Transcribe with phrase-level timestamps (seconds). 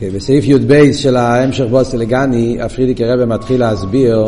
[0.00, 4.26] Okay, בסעיף י"ב של ההמשך בוס אלגני, הפרידיק הרבה מתחיל להסביר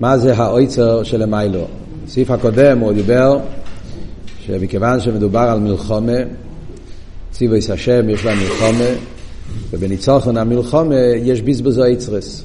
[0.00, 1.64] מה זה האויצר של המיילו.
[2.06, 3.38] בסעיף הקודם הוא דיבר
[4.46, 6.16] שמכיוון שמדובר על מלחומה,
[7.30, 8.90] ציוויס השם יש לה מלחומה,
[9.70, 12.44] ובניצוחן המלחומה יש בזבזו איצרס.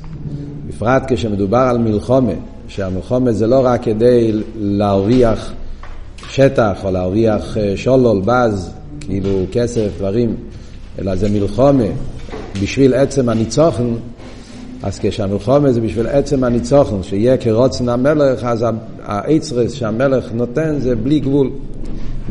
[0.68, 2.34] בפרט כשמדובר על מלחומה,
[2.68, 5.54] שהמלחומה זה לא רק כדי להרוויח
[6.30, 10.36] שטח או להרוויח אה, שולול, בז, כאילו כסף, דברים,
[11.00, 11.84] אלא זה מלחומה
[12.62, 13.94] בשביל עצם הניצוחן,
[14.84, 18.66] אז כשהמלחומה זה בשביל עצם הניצוחן, שיהיה כרוצן המלך, אז
[19.04, 21.50] האצרס שהמלך נותן זה בלי גבול.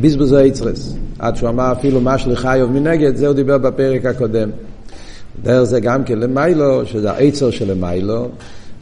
[0.01, 0.97] בזבוז האצרס.
[1.19, 4.51] עד שהוא אמר אפילו מה שלחיוב מנגד, זה הוא דיבר בפרק הקודם.
[5.43, 8.29] דרך זה גם כן למיילו, שזה האצר של למיילו,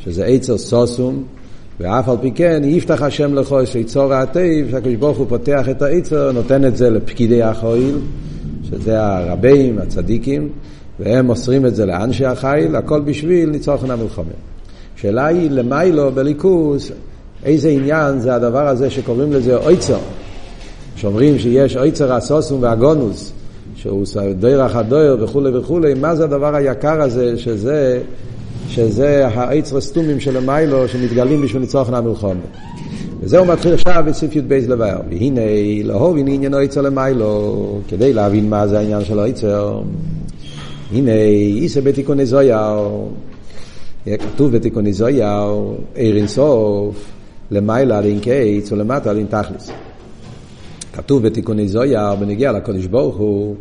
[0.04, 1.24] שזה עצר סוסום,
[1.80, 6.32] ואף על פי כן יפתח השם לכו שיצור העטיב, שהקדוש ברוך הוא פותח את העצר,
[6.32, 7.98] נותן את זה לפקידי החויל,
[8.70, 10.48] שזה הרבים, הצדיקים,
[11.00, 14.24] והם מוסרים את זה לאנשי החיל, הכל בשביל ניצוחן המלחמה.
[14.96, 16.92] השאלה היא למיילו בליכוס,
[17.44, 19.98] איזה עניין זה הדבר הזה שקוראים לזה אויצר.
[20.96, 23.32] שאומרים שיש אויצר הסוסום והגונוס,
[23.76, 24.04] שהוא
[24.38, 28.02] דרך הדויר וכולי וכולי, מה זה הדבר היקר הזה שזה,
[28.68, 32.34] שזה האיצר הסתומים של המיילו שמתגלים בשביל ניצוחן המלחמה.
[33.20, 35.00] וזהו מתחיל עכשיו בסעיף י"ב לבאר.
[35.10, 35.40] והנה,
[35.84, 39.80] להובין עניין אויצר למיילו, כדי להבין מה זה העניין של אויצר.
[40.94, 43.06] הנה, איסה בתיקוני זויאר,
[44.06, 47.12] כתוב בתיקוני זויאר, עיר אינסוף,
[47.50, 49.70] למעלה דין קיץ ולמטה דין תכלס.
[50.92, 53.56] כתוב בתיקוני זויאר, בנגיע לקודש ברוך הוא,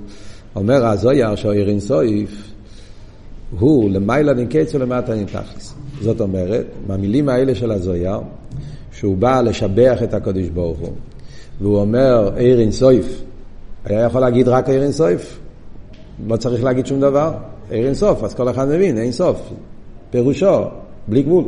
[0.56, 2.52] אומר הזויאר שהעיר אינסוף
[3.60, 5.74] הוא למעלה דין קיץ ולמטה דין תכלס.
[6.02, 8.22] זאת אומרת, מהמילים האלה של הזויאר,
[8.92, 10.94] שהוא בא לשבח את הקודש ברוך הוא,
[11.62, 13.22] והוא אומר עיר אינסוף,
[13.86, 15.40] היה יכול להגיד רק עיר אינסוף,
[16.28, 17.32] לא צריך להגיד שום דבר,
[17.70, 19.50] עיר אין סוף, אז כל אחד מבין, אין סוף,
[20.12, 20.62] פירושו,
[21.08, 21.46] בלי גבול.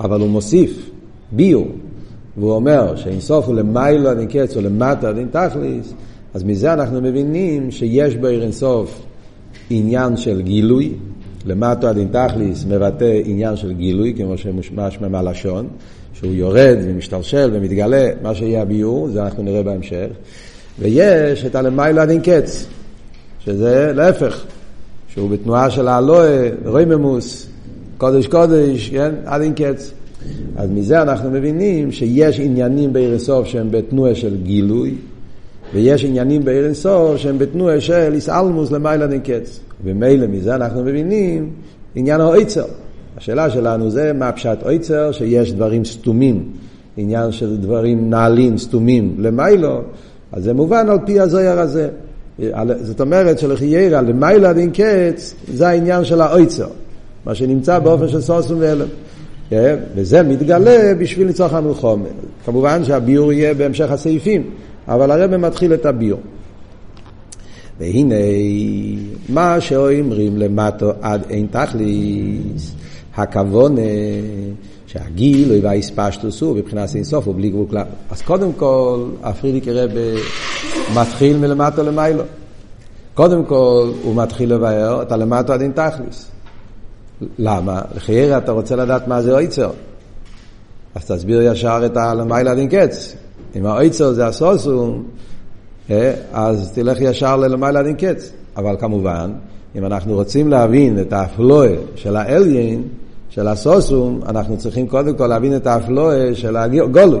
[0.00, 0.90] אבל הוא מוסיף
[1.32, 1.68] ביור,
[2.36, 3.54] והוא אומר שאין סוף הוא
[4.14, 5.94] דין קץ ולמטה דין תכליס,
[6.34, 9.02] אז מזה אנחנו מבינים שיש בעיר אין סוף
[9.70, 10.92] עניין של גילוי,
[11.46, 15.68] למטה דין תכליס מבטא עניין של גילוי, כמו שמשמע מהלשון,
[16.12, 20.08] שהוא יורד ומשתלשל ומתגלה, מה שיהיה הביור, זה אנחנו נראה בהמשך.
[20.78, 22.66] ויש את הלמעלה דין קץ,
[23.44, 24.44] שזה להפך,
[25.08, 26.28] שהוא בתנועה של האלוה,
[26.64, 27.46] רויממוס,
[27.98, 29.92] קודש קודש, כן, עד אין קץ.
[30.56, 34.94] אז מזה אנחנו מבינים שיש עניינים בעיר אינסוף שהם בתנועה של גילוי,
[35.74, 39.60] ויש עניינים בעיר אינסוף שהם בתנועה של איסאלמוס למעלה אין קץ.
[39.84, 41.50] ומילא מזה אנחנו מבינים
[41.94, 42.64] עניין האויצר.
[43.16, 46.48] השאלה שלנו זה מה פשט אויצר, שיש דברים סתומים,
[46.96, 49.80] עניין של דברים נעלים, סתומים למיילו,
[50.32, 51.88] אז זה מובן על פי הזויר הזה.
[52.80, 56.68] זאת אומרת שלחיירה למיילה דין קץ זה העניין של האויצר,
[57.26, 58.86] מה שנמצא באופן של סוסום ואלם.
[59.50, 59.76] כן?
[59.94, 62.08] וזה מתגלה בשביל לצורך המלחומה.
[62.44, 64.50] כמובן שהביור יהיה בהמשך הסעיפים,
[64.88, 66.20] אבל הרב מתחיל את הביור.
[67.80, 68.14] והנה
[69.28, 72.74] מה שאומרים למטו עד אין תכליס,
[73.16, 73.80] הכוונה
[74.92, 77.84] שהגילוי והאיספשטוס הוא מבחינת אינסוף הוא בלי גבול כלל.
[78.10, 79.90] אז קודם כל, הפרידיק רב
[80.94, 82.22] מתחיל מלמטה למיילו.
[83.14, 86.30] קודם כל, הוא מתחיל לבאר את הלמטה עד אין תכליס.
[87.38, 87.82] למה?
[87.96, 89.70] לחיירה אתה רוצה לדעת מה זה אויצר.
[90.94, 93.16] אז תסביר ישר את הלמיילה עד אין קץ.
[93.56, 95.04] אם האויצר זה הסוסום,
[95.90, 98.32] אה, אז תלך ישר ללמיילה עד אין קץ.
[98.56, 99.32] אבל כמובן,
[99.76, 102.82] אם אנחנו רוצים להבין את האפלואה של האליין,
[103.30, 107.20] של הסוסום, אנחנו צריכים קודם כל להבין את האפלואה של הגולוי.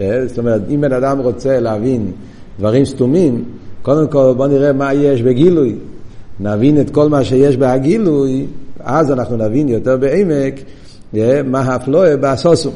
[0.00, 2.12] אה, זאת אומרת, אם בן אדם רוצה להבין
[2.58, 3.44] דברים סתומים,
[3.82, 5.76] קודם כל בוא נראה מה יש בגילוי.
[6.40, 8.46] נבין את כל מה שיש בהגילוי,
[8.80, 10.54] אז אנחנו נבין יותר בעמק
[11.16, 12.72] אה, מה האפלואה בסוסום.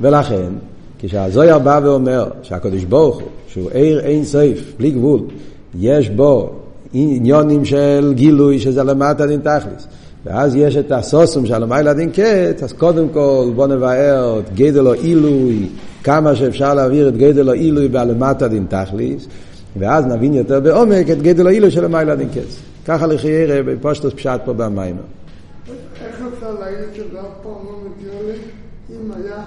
[0.00, 0.52] ולכן,
[0.98, 5.20] כשהזויר בא ואומר שהקדוש ברוך הוא, שהוא עיר אין סייף, בלי גבול,
[5.78, 6.50] יש בו
[6.92, 9.88] עניונים של גילוי שזה למטה דין תכלס.
[10.24, 14.86] ואז יש את הסוסום של המיילה דין קט, אז קודם כל בוא נבהר את גדל
[14.86, 15.68] או עילוי,
[16.04, 19.26] כמה שאפשר להעביר את גדל או עילוי בהלמטה דין תכליס,
[19.76, 22.68] ואז נבין יותר בעומק את גדל או עילוי של המיילה דין קט.
[22.86, 24.96] ככה לחיירה בפושטוס פשט פה במים.
[26.04, 28.12] איך אפשר להגיד שזה אף פעם לא מגיע
[28.90, 29.44] אם היה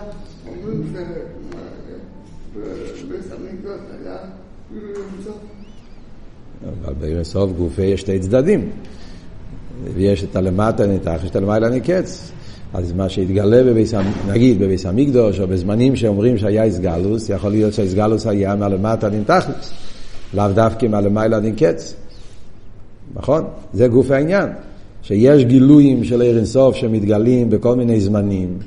[0.48, 0.84] אומרים
[2.54, 4.18] שבבית המקדוש היה
[4.72, 5.38] אינסוף?
[6.86, 8.70] אבל באינסוף גופה יש שתי צדדים.
[9.94, 12.32] ויש את הלמטה נתח, יש את הלמעלה נקץ.
[12.74, 13.94] אז מה שהתגלה בביס,
[14.28, 19.72] נגיד בביס המקדוש, או בזמנים שאומרים שהיה איסגלוס, יכול להיות שהאיסגלוס היה מהלמטה נתחלוס,
[20.34, 21.94] לאו דווקא מהלמעלה נקץ.
[23.16, 23.44] נכון?
[23.74, 24.50] זה גוף העניין.
[25.04, 28.58] שיש גילויים של עיר אינסוף שמתגלים בכל מיני זמנים,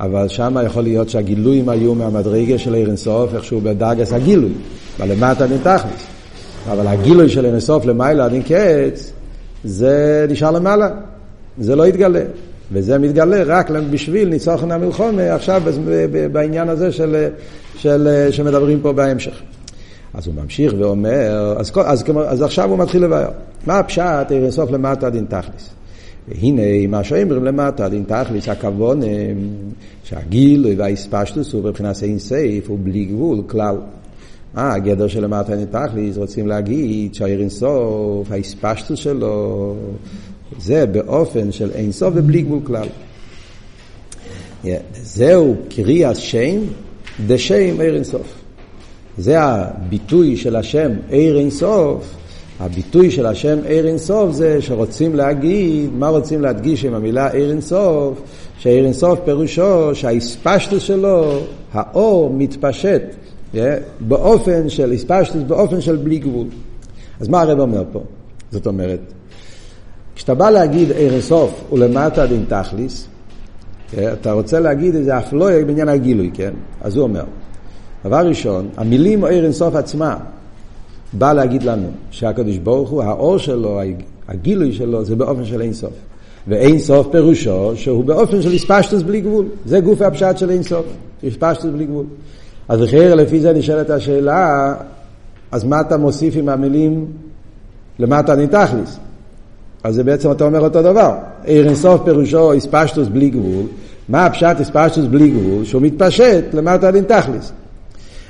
[0.00, 4.52] אבל שם יכול להיות שהגילויים היו מהמדרגה של עיר אינסוף, איכשהו בדרגס הגילוי,
[5.00, 6.06] ולמטה נתכלס.
[6.72, 9.12] אבל הגילוי של עיר אינסוף למעלה עד אין קץ,
[9.64, 10.88] זה נשאר למעלה,
[11.58, 12.22] זה לא יתגלה.
[12.72, 15.62] וזה מתגלה רק בשביל ניצוחן המלחומה עכשיו
[16.32, 17.28] בעניין הזה של,
[17.76, 19.42] של, שמדברים פה בהמשך.
[20.14, 23.30] אז הוא ממשיך ואומר, אז, אז, אז עכשיו הוא מתחיל לבאר.
[23.66, 25.70] מה הפשט עיר אינסוף למטה דין תכליס?
[26.28, 29.00] והנה מה שאומרים למטה דין תכליס הכוון
[30.04, 33.76] שהגילוי והאספשטוס הוא בבחינת אין סייף הוא בלי גבול כלל.
[34.56, 39.74] אה, הגדר של למטה דין תכליס רוצים להגיד שהעיר אינסוף האספשטוס שלו
[40.58, 42.86] זה באופן של אין סוף ובלי גבול כלל.
[44.64, 46.60] Yeah, זהו קריאת שם
[47.26, 48.34] דשם עיר אינסוף.
[49.18, 52.14] זה הביטוי של השם עיר אינסוף.
[52.60, 58.22] הביטוי של השם עיר אינסוף זה שרוצים להגיד, מה רוצים להדגיש עם המילה עיר אינסוף?
[58.58, 61.40] שעיר אינסוף פירושו שהאספשטוס שלו,
[61.72, 63.02] האור מתפשט
[64.00, 66.46] באופן של אספשטוס, באופן של בלי גבול.
[67.20, 68.02] אז מה הרב אומר פה?
[68.50, 69.00] זאת אומרת,
[70.14, 73.06] כשאתה בא להגיד עיר אינסוף ולמטה דין תכליס,
[73.94, 76.52] אתה רוצה להגיד איזה אפלואה בעניין הגילוי, כן?
[76.80, 77.24] אז הוא אומר,
[78.04, 80.16] דבר ראשון, המילים עיר אינסוף עצמה
[81.12, 83.80] בא להגיד לנו שהקדוש ברוך הוא, האור שלו,
[84.28, 85.92] הגילוי שלו, זה באופן של אינסוף.
[86.48, 89.46] ואינסוף פירושו שהוא באופן של הספשטוס בלי גבול.
[89.66, 90.86] זה גוף הפשט של אינסוף,
[91.24, 92.04] הספשטוס בלי גבול.
[92.70, 94.74] אז לכן לפי זה נשאלת השאלה,
[95.52, 97.06] אז מה אתה מוסיף עם המילים
[97.98, 98.98] למטה נתכליס?
[99.84, 101.14] אז זה בעצם אתה אומר אותו דבר.
[101.44, 103.66] עיר אינסוף פירושו הספשטוס בלי גבול.
[104.08, 105.64] מה הפשט הספשטוס בלי גבול?
[105.64, 107.52] שהוא מתפשט למטה דין תכליס.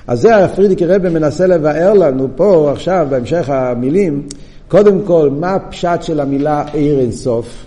[0.07, 4.23] אז זה הפרידיקי רבי מנסה לבאר לנו פה עכשיו בהמשך המילים,
[4.69, 7.65] קודם כל מה הפשט של המילה עיר אינסוף,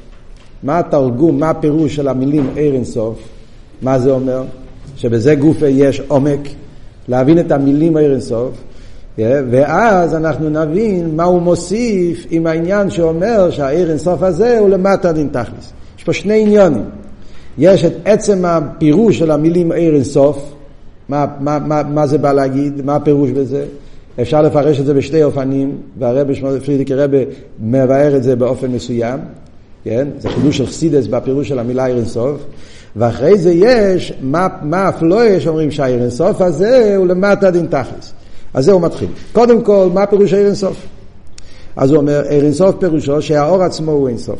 [0.64, 3.20] מה התרגום, מה הפירוש של המילים עיר אינסוף,
[3.82, 4.44] מה זה אומר,
[4.96, 6.40] שבזה גופה יש עומק,
[7.08, 8.52] להבין את המילים עיר אינסוף,
[9.18, 15.30] ואז אנחנו נבין מה הוא מוסיף עם העניין שאומר שהעיר אינסוף הזה הוא למטה דין
[15.32, 15.74] תכלס.
[15.98, 16.84] יש פה שני עניונים.
[17.58, 20.54] יש את עצם הפירוש של המילים עיר אינסוף,
[21.10, 23.66] מה, מה, מה, מה זה בא להגיד, מה הפירוש בזה.
[24.22, 26.34] אפשר לפרש את זה בשתי אופנים, והרבי
[26.66, 27.26] פרידיקי רבי
[27.60, 29.20] מבאר את זה באופן מסוים,
[29.84, 30.08] כן?
[30.20, 32.46] זה חידוש של חסידס בפירוש של המילה עיר אינסוף.
[32.96, 38.14] ואחרי זה יש מה, מה הפלואה שאומרים שהעיר אינסוף הזה הוא למטה דין תכלס.
[38.54, 39.10] אז זה הוא מתחיל.
[39.32, 40.86] קודם כל, מה פירוש העיר אינסוף?
[41.76, 44.40] אז הוא אומר, עיר אינסוף פירושו שהאור עצמו הוא אינסוף.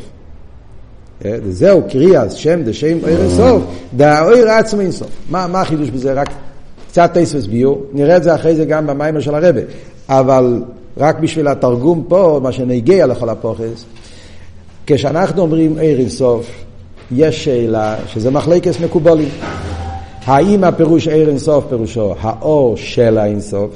[1.26, 3.64] אה, זהו קריאה, שם דשם עיר אינסוף,
[3.96, 5.10] דהאור עצמו אינסוף.
[5.30, 6.14] מה, מה החידוש בזה?
[6.14, 6.30] רק
[6.88, 9.62] קצת טייסוס ביור, נראה את זה אחרי זה גם במיימר של הרבה,
[10.10, 10.64] אבל
[10.98, 13.86] רק בשביל התרגום פה, מה שנגיע לכל הפוכס,
[14.86, 16.50] כשאנחנו אומרים עיר אינסוף,
[17.16, 19.30] יש שאלה שזה מחלקס מקובולים.
[20.26, 23.70] האם הפירוש עיר אינסוף פירושו האור של האינסוף?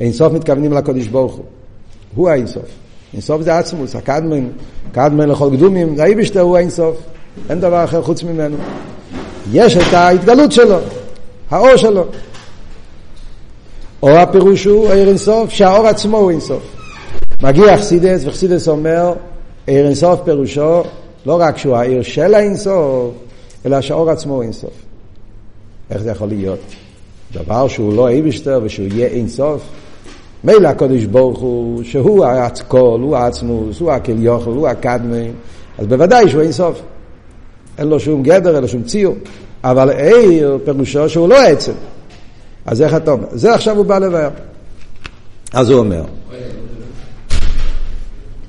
[0.00, 1.44] אינסוף מתכוונים לקודש ברוך הוא.
[2.14, 2.64] הוא האינסוף.
[3.12, 4.48] אינסוף זה עצמוס, הקדמן,
[4.92, 6.96] קדמן לכל קדומים, האיבשטר הוא האינסוף.
[7.50, 8.56] אין דבר אחר חוץ ממנו.
[9.52, 10.78] יש את ההתגלות שלו,
[11.50, 12.04] האור שלו.
[14.02, 16.62] או הפירוש הוא עיר אינסוף, שהאור עצמו הוא אינסוף.
[17.42, 19.12] מגיע חסידס, וחסידס אומר,
[19.66, 20.82] עיר אינסוף פירושו
[21.26, 23.14] לא רק שהוא העיר של האינסוף,
[23.66, 24.72] אלא שהאור עצמו הוא אינסוף.
[25.90, 26.58] איך זה יכול להיות?
[27.32, 29.62] דבר שהוא לא איבשטר ושהוא יהיה אינסוף,
[30.44, 35.30] מילא הקודש ברוך הוא, שהוא הכל, הוא העצמוס, הוא הכליוכל, הוא הקדמי,
[35.78, 36.80] אז בוודאי שהוא אינסוף.
[37.78, 39.14] אין לו שום גדר, אין לו שום ציור.
[39.64, 41.72] אבל עיר פירושו שהוא לא עצם.
[42.66, 43.26] אז איך אתה אומר?
[43.30, 44.30] זה עכשיו הוא בא לבאר.
[45.52, 46.02] אז הוא אומר.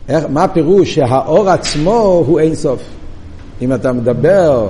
[0.09, 2.81] איך, מה הפירוש שהאור עצמו הוא אינסוף?
[3.61, 4.69] אם אתה מדבר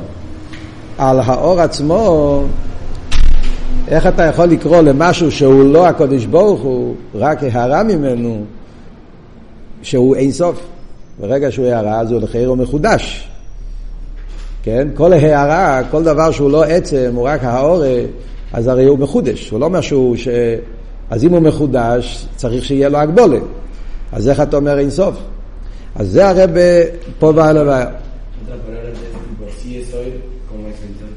[0.98, 2.44] על האור עצמו,
[3.88, 8.44] איך אתה יכול לקרוא למשהו שהוא לא הקודש ברוך הוא, רק הערה ממנו,
[9.82, 10.60] שהוא אינסוף?
[11.20, 13.30] ברגע שהוא הערה אז הוא לחייר הוא מחודש.
[14.64, 14.88] כן?
[14.94, 17.98] כל הערה, כל דבר שהוא לא עצם, הוא רק האורה,
[18.54, 19.50] אז הרי הוא מחודש.
[19.50, 20.28] הוא לא משהו ש...
[21.10, 23.40] אז אם הוא מחודש, צריך שיהיה לו הגבולה.
[24.14, 25.16] אז איך אתה אומר אינסוף?
[25.96, 26.50] אז זה הרב
[27.20, 27.88] פה בא לבעיה.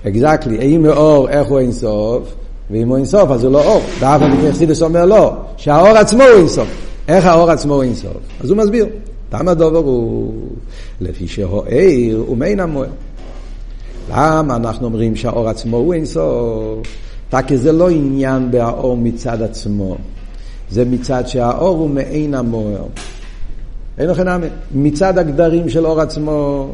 [0.08, 2.34] אקזקטלי, אם אור, איך הוא אינסוף?
[2.70, 3.82] ואם הוא אינסוף אז הוא לא אור.
[3.98, 6.68] ואף על פי חסידס אומר לא, שהאור עצמו הוא אינסוף.
[7.08, 8.16] איך האור עצמו הוא אינסוף?
[8.40, 8.86] אז הוא מסביר.
[9.32, 10.34] למה הדובר הוא
[11.00, 12.88] לפי שהאיר הוא מעין המוער.
[14.10, 16.78] למה אנחנו אומרים שהאור עצמו הוא אינסוף?
[17.46, 19.96] כי זה לא עניין באור מצד עצמו,
[20.70, 22.84] זה מצד שהאור הוא מעין המוער.
[23.98, 24.46] אין לכם נמי.
[24.74, 26.68] מצד הגדרים של אור עצמו,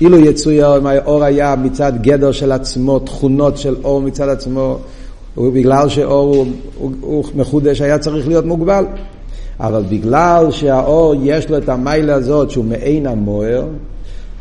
[0.00, 4.78] אילו יצויר אם האור היה מצד גדר של עצמו, תכונות של אור מצד עצמו,
[5.36, 6.46] ובגלל שאור הוא,
[6.78, 8.84] הוא, הוא מחודש היה צריך להיות מוגבל.
[9.60, 13.66] אבל בגלל שהאור יש לו את המיילה הזאת שהוא מעין המוער,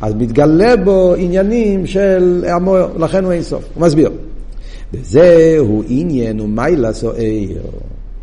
[0.02, 3.64] אז מתגלה בו עניינים של המוער, לכן הוא אין סוף.
[3.74, 4.12] הוא מסביר.
[4.94, 7.16] וזהו עניין ומיילה סוער.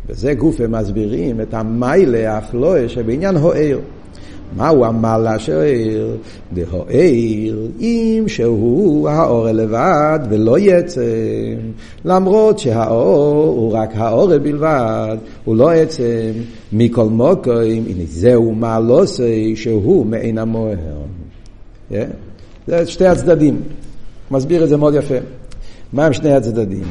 [0.09, 3.79] וזה גוף הם מסבירים את המיילה האפלואה שבעניין הוער.
[4.55, 6.17] מהו המעלה של עיר?
[6.53, 11.55] דהוער, אם שהוא האור לבד ולא יצם,
[12.05, 16.31] למרות שהאור הוא רק האור בלבד, הוא לא עצם,
[16.73, 21.03] מכל מוקרים, הנה זהו מעלוסי שהוא מעין המוהר.
[21.91, 21.95] Yeah?
[22.67, 23.61] זה שתי הצדדים,
[24.31, 25.15] מסביר את זה מאוד יפה.
[25.93, 26.83] מה הם שני הצדדים?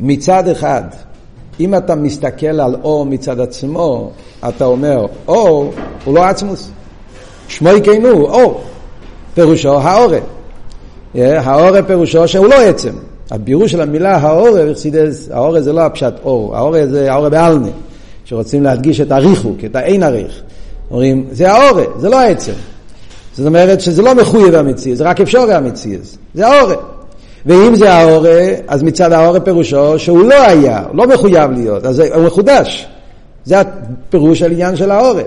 [0.00, 0.82] מצד אחד,
[1.60, 4.10] אם אתה מסתכל על אור מצד עצמו,
[4.48, 5.72] אתה אומר, אור
[6.04, 6.70] הוא לא עצמוס.
[7.48, 8.60] שמו יקיינו, אור.
[9.34, 10.18] פירושו האורה.
[11.14, 12.92] האורה פירושו שהוא לא עצם.
[13.30, 14.60] הבירוש של המילה האורה,
[15.30, 17.68] האורה זה לא הפשט אור, האורה זה האורה באלנה,
[18.24, 20.42] שרוצים להדגיש את הריחוק, את האין הריך.
[20.90, 22.52] אומרים, זה האורה, זה לא העצם.
[23.36, 26.16] זאת אומרת שזה לא מחויב המציאות, זה רק אפשר המציאות.
[26.34, 26.74] זה האורה.
[27.48, 32.00] ואם זה האורה, אז מצד האורה פירושו שהוא לא היה, הוא לא מחויב להיות, אז
[32.00, 32.86] הוא מחודש.
[33.44, 35.22] זה הפירוש על עניין של האורה.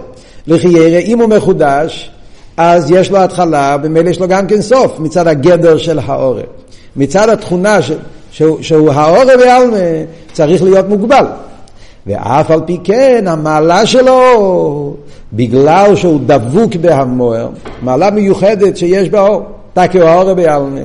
[0.48, 2.12] לכי ירא, אם הוא מחודש,
[2.58, 6.42] אז יש לו התחלה, במילא יש לו גם כן סוף, מצד הגדר של האורה.
[6.96, 7.92] מצד התכונה ש,
[8.32, 9.78] שהוא, שהוא האורה בעלמה,
[10.32, 11.26] צריך להיות מוגבל.
[12.08, 14.94] ואף על פי כן, המעלה שלו,
[15.34, 17.50] בגלל שהוא דבוק בהמוער,
[17.82, 20.82] מעלה מיוחדת שיש באור, תקי האורה בעלמה.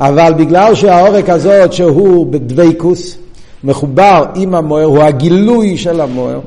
[0.00, 3.16] אבל בגלל שהעורק הזאת שהוא בדבקוס,
[3.64, 6.40] מחובר עם המוער, הוא הגילוי של המוער.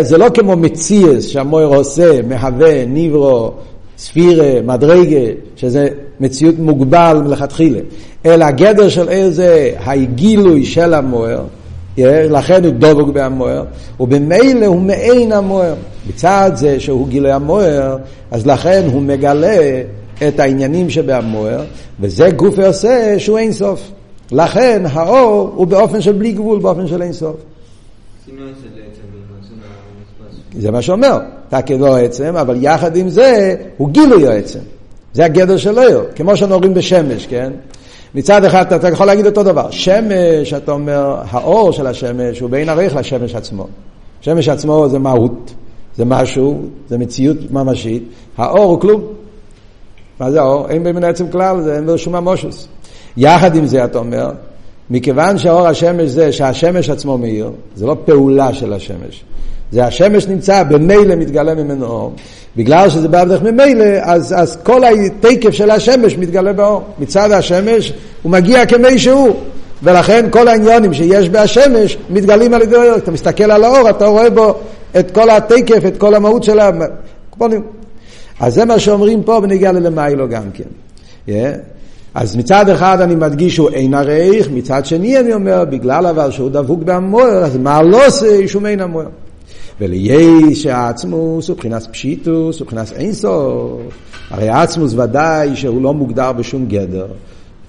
[0.00, 3.50] זה לא כמו מציאס שהמוער עושה, מהווה, ניברו,
[3.98, 5.88] ספירה, מדרגה, שזה
[6.20, 7.78] מציאות מוגבל מלכתחילה.
[8.26, 11.44] אלא הגדר של עיר זה הגילוי של המוער,
[12.30, 13.64] לכן הוא דבוק בהמוער,
[14.00, 15.74] ובמילא הוא מעין המוער.
[16.08, 17.96] בצד זה שהוא גילוי המוער,
[18.30, 19.82] אז לכן הוא מגלה
[20.28, 21.64] את העניינים שבהמוער,
[22.00, 23.90] וזה גוף עושה שהוא אין סוף.
[24.32, 27.36] לכן האור הוא באופן של בלי גבול, באופן של אין סוף.
[30.58, 34.58] זה מה שאומר, אתה כלא עצם, אבל יחד עם זה הוא גילוי העצם.
[35.14, 37.52] זה הגדר של אור, כמו שאנחנו אומרים בשמש, כן?
[38.14, 42.68] מצד אחד אתה יכול להגיד אותו דבר, שמש, אתה אומר, האור של השמש הוא בין
[42.68, 43.66] ערך לשמש עצמו.
[44.20, 45.54] שמש עצמו זה מהות,
[45.96, 48.02] זה משהו, זה מציאות ממשית,
[48.36, 49.02] האור הוא כלום.
[50.20, 50.68] מה זה האור?
[50.68, 52.68] אין במין עצם כלל, זה אין בו שום המושוס.
[53.16, 54.30] יחד עם זה אתה אומר,
[54.90, 59.24] מכיוון שאור השמש זה שהשמש עצמו מאיר, זה לא פעולה של השמש.
[59.72, 62.12] זה השמש נמצא, במילא מתגלה ממנו אור.
[62.56, 66.82] בגלל שזה בא בדרך ממילא, אז, אז כל התקף של השמש מתגלה באור.
[66.98, 67.92] מצד השמש
[68.22, 69.36] הוא מגיע כמי שהוא.
[69.82, 72.96] ולכן כל העניונים שיש בהשמש מתגלים על ידי האור.
[72.96, 74.54] אתה מסתכל על האור, אתה רואה בו
[74.98, 76.70] את כל התקף, את כל המהות של ה...
[78.44, 80.64] אז זה מה שאומרים פה בנגיע ללמיילו גם כן.
[81.28, 81.30] Yeah.
[82.14, 86.50] אז מצד אחד אני מדגיש שהוא אין הרייך, מצד שני אני אומר, בגלל אבל שהוא
[86.50, 89.08] דבוק בהמוער, אז מה לא עושה שהוא אין המוער?
[89.80, 93.80] וליש העצמוס הוא מבחינת פשיטוס, הוא מבחינת אינסוף.
[94.30, 97.06] הרי העצמוס ודאי שהוא לא מוגדר בשום גדר.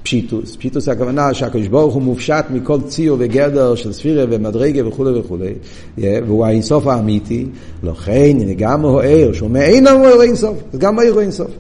[0.06, 0.56] פשיטוס.
[0.56, 5.54] פשיטוס הכוונה שהקדוש ברוך הוא מופשט מכל ציור וגדר של ספירה ומדרגה וכולי וכולי,
[5.98, 7.46] והוא האינסוף האמיתי,
[7.84, 11.52] לכן גם הוא ער, שהוא מעין המוער אינסוף, אז גם העיר הוא אינסוף.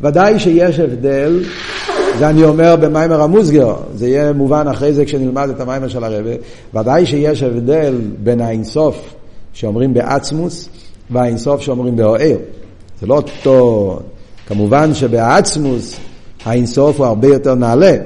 [0.00, 1.42] ודאי שיש הבדל,
[2.18, 6.30] זה אני אומר במיימר המוסגר, זה יהיה מובן אחרי זה כשנלמד את המיימר של הרבה,
[6.74, 9.14] ודאי שיש הבדל בין האינסוף
[9.52, 10.68] שאומרים בעצמוס
[11.10, 12.36] והאינסוף שאומרים באוהר.
[13.00, 13.98] זה לא אותו,
[14.46, 15.98] כמובן שבעצמוס
[16.44, 17.96] האינסוף הוא הרבה יותר נעלה.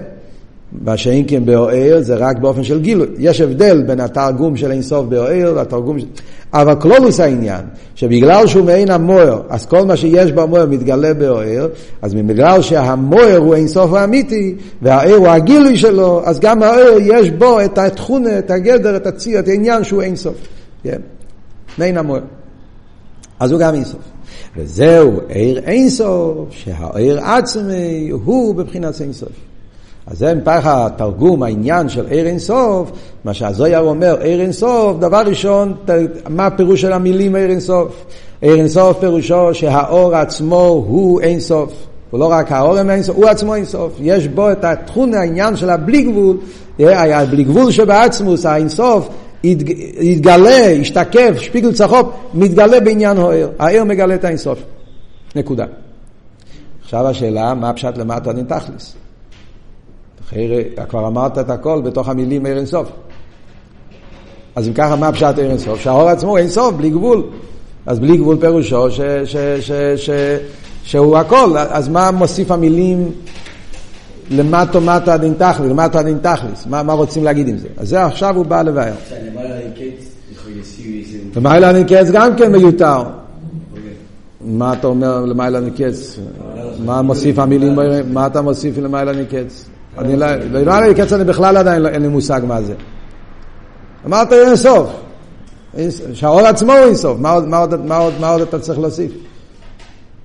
[0.85, 3.07] מה שאין כן באוהר זה רק באופן של גילוי.
[3.19, 6.07] יש הבדל בין התרגום של אינסוף באוהר והתרגום של...
[6.53, 7.61] אבל כלולוס העניין,
[7.95, 11.69] שבגלל שהוא מעין המוער, אז כל מה שיש במוער מתגלה באוהר,
[12.03, 17.61] אז בגלל שהמוער הוא אינסוף האמיתי, והאוהר הוא הגילוי שלו, אז גם האוהר יש בו
[17.61, 20.35] את התכונה, את הגדר, את הציר, את העניין שהוא אינסוף.
[20.83, 21.01] כן?
[21.79, 22.23] מעין המוער.
[23.41, 24.01] אז הוא גם אינסוף.
[24.57, 29.29] וזהו עיר אינסוף, שהעיר עצמי הוא בבחינת אינסוף.
[30.07, 32.91] אז זה מפך התרגום, העניין של עיר אינסוף,
[33.25, 35.75] מה שהזויר אומר, עיר אינסוף, דבר ראשון,
[36.29, 38.05] מה הפירוש של המילים עיר אינסוף?
[38.41, 41.73] עיר אינסוף פירושו שהאור עצמו הוא אינסוף.
[42.11, 43.93] הוא לא רק האור הם אינסוף, הוא עצמו אינסוף.
[44.01, 46.37] יש בו את התכון העניין של הבלי גבול,
[46.89, 49.09] הבלי גבול שבעצמוס, האינסוף,
[49.45, 53.51] יתגלה, ישתקף, שפיגל צחוק, מתגלה בעניין העיר.
[53.59, 54.59] העיר מגלה את האינסוף.
[55.37, 55.65] נקודה.
[56.83, 58.95] עכשיו השאלה, מה הפשט למטה הדין תכלס?
[60.89, 62.89] כבר אמרת את הכל בתוך המילים עיר אינסוף.
[64.57, 65.81] אז אם ככה, מה הפשט עיר אינסוף?
[65.81, 67.23] שהאור עצמו אינסוף, בלי גבול.
[67.87, 70.11] אז בלי גבול פירושו ש, ש, ש, ש,
[70.85, 71.57] שהוא הכל.
[71.57, 73.13] אז מה מוסיף המילים
[74.33, 76.67] למטו מטה דין תכלס, למטה דין תכלס?
[76.67, 77.69] מה, מה רוצים להגיד עם זה?
[77.77, 78.93] אז זה עכשיו הוא בא לבאר.
[81.37, 83.03] למעלה נקץ גם כן מיותר.
[84.41, 86.19] מה אתה אומר למעלה נקץ?
[86.85, 87.79] מה מוסיף המילים?
[88.13, 89.65] מה אתה מוסיף למעלה נקץ?
[89.99, 92.75] אני לא, למעלה נקץ אני בכלל עדיין אין לי מושג מה זה.
[94.07, 94.91] אמרת אין סוף.
[96.13, 97.19] שהאור עצמו הוא אין סוף.
[98.19, 99.13] מה עוד אתה צריך להוסיף?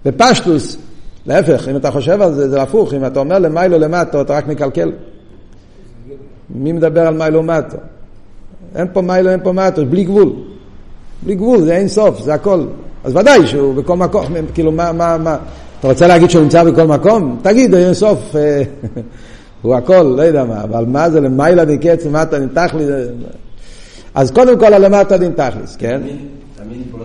[0.06, 0.78] בפשטוס,
[1.28, 2.94] להפך, אם אתה חושב על זה, זה הפוך.
[2.94, 4.92] אם אתה אומר למיילו למטו, אתה רק מקלקל.
[6.50, 7.78] מי מדבר על מיילו מטו?
[8.76, 10.30] אין פה מיילו, אין פה מטו, בלי גבול.
[11.24, 12.66] בלי גבול, זה אין סוף, זה הכל.
[13.04, 15.38] אז ודאי שהוא בכל מקום, כאילו מה, מה, מה,
[15.80, 17.40] אתה רוצה להגיד שהוא נמצא בכל מקום?
[17.42, 18.64] תגיד, אין סוף, אה,
[19.62, 22.86] הוא הכל, לא יודע מה, אבל מה זה למעלה דקץ, למטה נתחלי,
[24.16, 26.02] אז קודם כל הלמטה דין תכלס, כן?
[26.58, 27.00] También por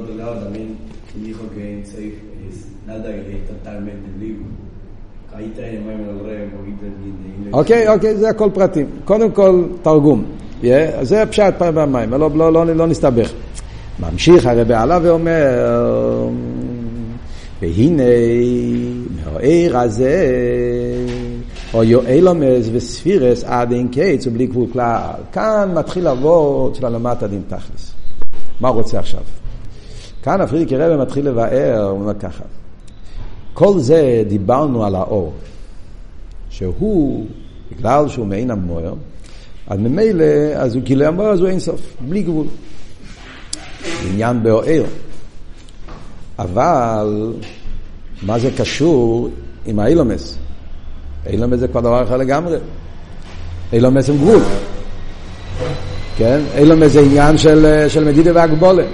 [6.44, 8.86] un poquito el אוקיי, אוקיי, זה הכל פרטים.
[9.04, 10.24] קודם כל, תרגום.
[11.02, 13.32] זה פשט פעם במים, לא, לא, לא, לא נסתבך.
[14.00, 16.28] ממשיך הרבי עלה ואומר,
[17.62, 18.02] והנה
[19.16, 20.26] מהעיר הזה,
[21.74, 25.00] או יואלומס וספירס עד אין קיץ ובלי גבול כלל.
[25.32, 27.92] כאן מתחיל אבות של הלמת הדין תכלס.
[28.60, 29.20] מה הוא רוצה עכשיו?
[30.22, 32.44] כאן הפרידיק רבי מתחיל לבאר, הוא אומר ככה,
[33.54, 35.32] כל זה דיברנו על האור,
[36.50, 37.26] שהוא,
[37.70, 38.94] בגלל שהוא מעין המוער,
[39.66, 42.46] אז ממילא, אז הוא כאילו המוער, אז הוא אין סוף, בלי גבול.
[44.10, 44.84] עניין באוהר.
[46.38, 47.32] אבל
[48.22, 49.28] מה זה קשור
[49.66, 50.36] עם האילומס?
[51.26, 52.56] אילומס זה כבר דבר אחר לגמרי.
[53.72, 54.42] אילומס עם גבול.
[56.16, 56.40] כן?
[56.58, 58.84] אילומס זה עניין של, של מדידה והגבולה.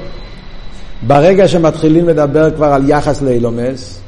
[1.06, 4.00] ברגע שמתחילים לדבר כבר על יחס לאילומס,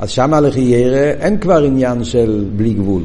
[0.00, 3.02] אז שם לכי ירא אין כבר עניין של בלי גבול.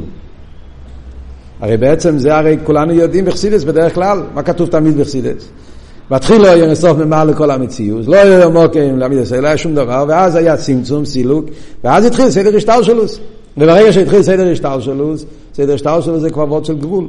[1.61, 5.47] הרי בעצם זה הרי כולנו יודעים בחסידס בדרך כלל, מה כתוב תמיד בחסידס?
[6.11, 9.75] מתחיל לא יהיה מסוף ממעל לכל המציאות, לא יהיה מוקים להעמיד ישראל, לא היה שום
[9.75, 11.45] דבר, ואז היה צמצום, סילוק,
[11.83, 13.19] ואז התחיל סדר השטלשלוס.
[13.57, 17.07] וברגע שהתחיל סדר השטלשלוס, סדר השטלשלוס זה כבר וורד של גבול.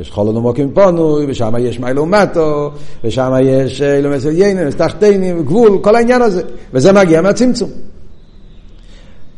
[0.00, 2.70] יש חולון ומוקים פונוי, ושם יש מיילו מטו,
[3.04, 6.42] ושם יש אילומס עליינם, תחתינים, גבול, כל העניין הזה.
[6.72, 7.70] וזה מגיע מהצמצום.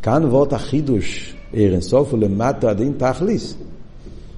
[0.02, 3.54] כאן וורד החידוש, עיר אינסוף ולמטה הדין תכליס,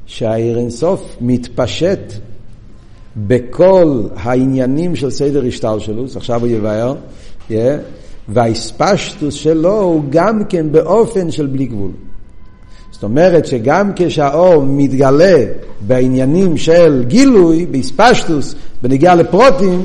[0.06, 2.12] שהעיר אינסוף מתפשט
[3.16, 6.94] בכל העניינים של סדר השטלשלוס, עכשיו הוא יבהר,
[7.48, 7.52] yeah,
[8.28, 11.90] והאספשטוס שלו הוא גם כן באופן של בלי גבול.
[12.90, 15.44] זאת אומרת שגם כשהאור מתגלה
[15.80, 19.82] בעניינים של גילוי, באספשטוס, בנגיעה לפרוטים,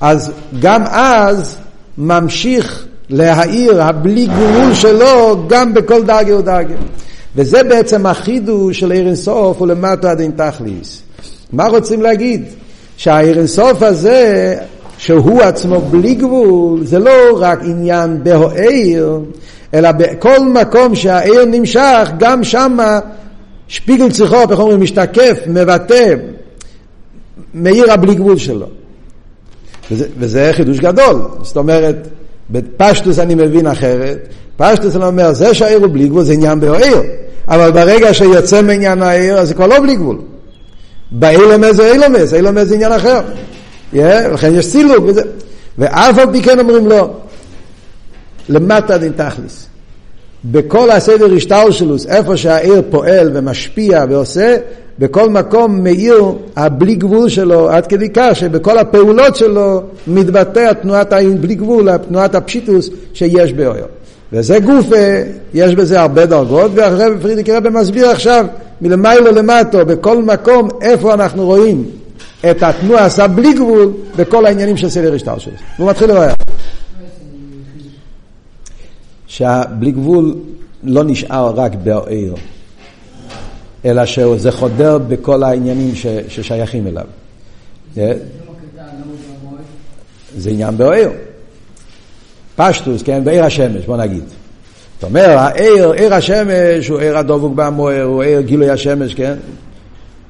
[0.00, 1.58] אז גם אז
[1.98, 6.74] ממשיך להאיר הבלי גבול שלו גם בכל דרגה ודרגה.
[7.36, 11.02] וזה בעצם החידוש של עיר אינסוף ולמטה עד אין תכליס.
[11.52, 12.44] מה רוצים להגיד?
[12.96, 14.56] שהעיר אינסוף הזה,
[14.98, 19.20] שהוא עצמו בלי גבול, זה לא רק עניין בהעיר,
[19.74, 23.00] אלא בכל מקום שהעיר נמשך, גם שמה
[23.68, 26.14] שפיגל צריכו, איך אומרים, משתקף, מבטא,
[27.54, 28.66] מאיר הבלי גבול שלו.
[29.90, 31.22] וזה, וזה חידוש גדול.
[31.42, 32.08] זאת אומרת,
[32.50, 34.28] בפשטוס אני מבין אחרת.
[34.56, 37.02] פשטוס אני אומר, זה שהעיר הוא בלי גבול זה עניין בהעיר.
[37.48, 40.18] אבל ברגע שיוצא מעניין העיר, אז זה כבר לא בלי גבול.
[41.10, 43.20] באילומס זה אילומס, אילומס זה עניין אחר.
[43.94, 45.22] Yeah, לכן יש סילוק וזה.
[45.78, 47.10] ואף על פי כן אומרים לא.
[48.48, 49.66] למטה דין תכליס.
[50.44, 54.56] בכל הסדר השטלשלוס, איפה שהעיר פועל ומשפיע ועושה,
[54.98, 56.24] בכל מקום מאיר
[56.56, 62.34] הבלי גבול שלו, עד כדי כך שבכל הפעולות שלו מתבטא תנועת העין בלי גבול, תנועת
[62.34, 63.84] הפשיטוס שיש באויר.
[64.32, 64.86] וזה גוף,
[65.54, 68.46] יש בזה הרבה דרגות, והרב פרידיק רבי מסביר עכשיו
[68.80, 71.84] מלמיילו למטו, בכל מקום, איפה אנחנו רואים
[72.50, 75.52] את התנועה עשה בלי גבול בכל העניינים של סדר השטר שלו.
[75.78, 76.32] והוא מתחיל לראה.
[79.36, 80.34] שהבלי גבול
[80.82, 82.34] לא נשאר רק בעיר,
[83.84, 87.04] אלא שזה חודר בכל העניינים ש, ששייכים אליו.
[90.36, 91.10] זה עניין בעיר.
[92.56, 94.24] פשטוס, כן, בעיר השמש, בוא נגיד.
[94.94, 99.34] זאת אומרת, העיר, עיר השמש הוא עיר הדבוק במוער, הוא עיר גילוי השמש, כן?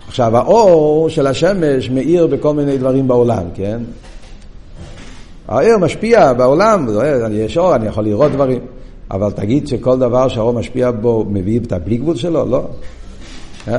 [0.09, 3.79] עכשיו, האור של השמש מאיר בכל מיני דברים בעולם, כן?
[5.49, 6.89] האור משפיע בעולם,
[7.31, 8.61] יש אור, אני יכול לראות דברים.
[9.11, 12.47] אבל תגיד שכל דבר שהאור משפיע בו מביא את הבלי גבול שלו?
[12.51, 12.65] לא.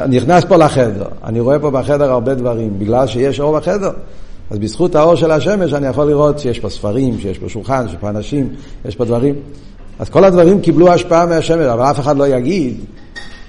[0.09, 3.91] נכנס פה לחדר, אני רואה פה בחדר הרבה דברים, בגלל שיש אור בחדר.
[4.51, 7.97] אז בזכות האור של השמש אני יכול לראות שיש פה ספרים, שיש פה שולחן, שיש
[7.99, 8.49] פה אנשים,
[8.85, 9.35] יש פה דברים.
[9.99, 12.77] אז כל הדברים קיבלו השפעה מהשמש, אבל אף אחד לא יגיד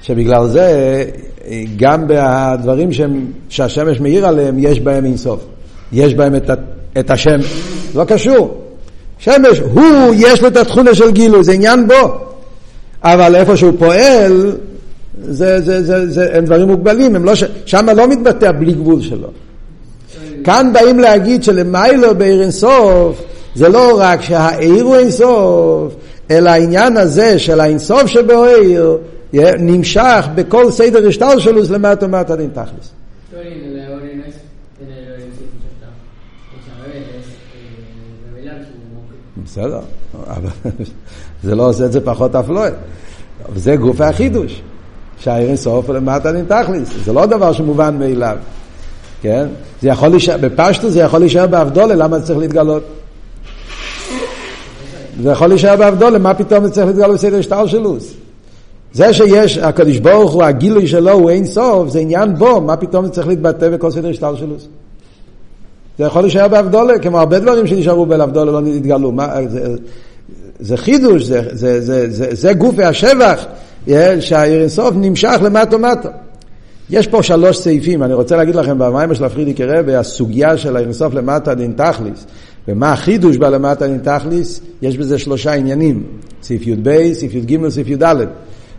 [0.03, 1.05] שבגלל זה
[1.77, 5.45] גם בדברים שהם, שהשמש מאיר עליהם יש בהם אינסוף.
[5.93, 6.51] יש בהם את,
[6.99, 7.39] את השם.
[7.95, 8.68] לא קשור.
[9.19, 12.19] שמש, הוא, יש לו את התכונה של גילוי, זה עניין בו.
[13.03, 14.53] אבל איפה שהוא פועל,
[15.25, 17.33] זה, זה, זה, זה, הם דברים מוגבלים, הם לא,
[17.67, 19.29] שם לא מתבטא בלי גבול שלו.
[20.45, 23.23] כאן באים להגיד שלמיילו בעיר אינסוף,
[23.55, 25.95] זה לא רק שהעיר הוא אינסוף,
[26.31, 28.99] אלא העניין הזה של האינסוף שבעיר
[29.59, 32.91] נמשך בכל סדר השטר שלו למטה ומטה דין תכלס.
[39.51, 39.81] בסדר,
[40.27, 40.51] אבל
[41.45, 42.71] זה לא עושה את זה פחות אפלואי.
[43.57, 44.63] זה גוף החידוש,
[45.19, 46.89] שהעיר אינסוף למטה תכלס.
[47.05, 48.37] זה לא דבר שמובן מאליו.
[49.23, 49.47] כן?
[49.83, 52.83] זה יכול להישאר, בפשטו זה יכול להישאר באבדולה, למה זה צריך להתגלות?
[55.23, 58.15] זה יכול להישאר באבדולה, מה פתאום זה צריך להתגלות בסדר שטר שלוס?
[58.93, 63.07] זה שיש, הקדוש ברוך הוא, הגילוי שלו הוא אין סוף, זה עניין בו, מה פתאום
[63.07, 64.69] זה צריך להתבטא בכל סדר שטר שלוס?
[65.99, 69.13] זה יכול להישאר באבדולה, כמו הרבה דברים שנשארו באבדולה לא נתגלו.
[69.13, 69.77] מה, זה,
[70.61, 73.47] זה חידוש, זה, זה, זה, זה, זה גופי השבח,
[74.21, 76.09] שהעיר אינסוף נמשך למטה ומטה.
[76.91, 81.15] יש פה שלוש סעיפים, אני רוצה להגיד לכם במים של הפרידיקי רבי, הסוגיה של האינסוף
[81.15, 82.27] למטה דין תכליס,
[82.69, 86.03] ומה החידוש בלמטה דין תכליס, יש בזה שלושה עניינים,
[86.43, 88.17] סעיף י"ב, סעיף י"ג, סעיף י"ד,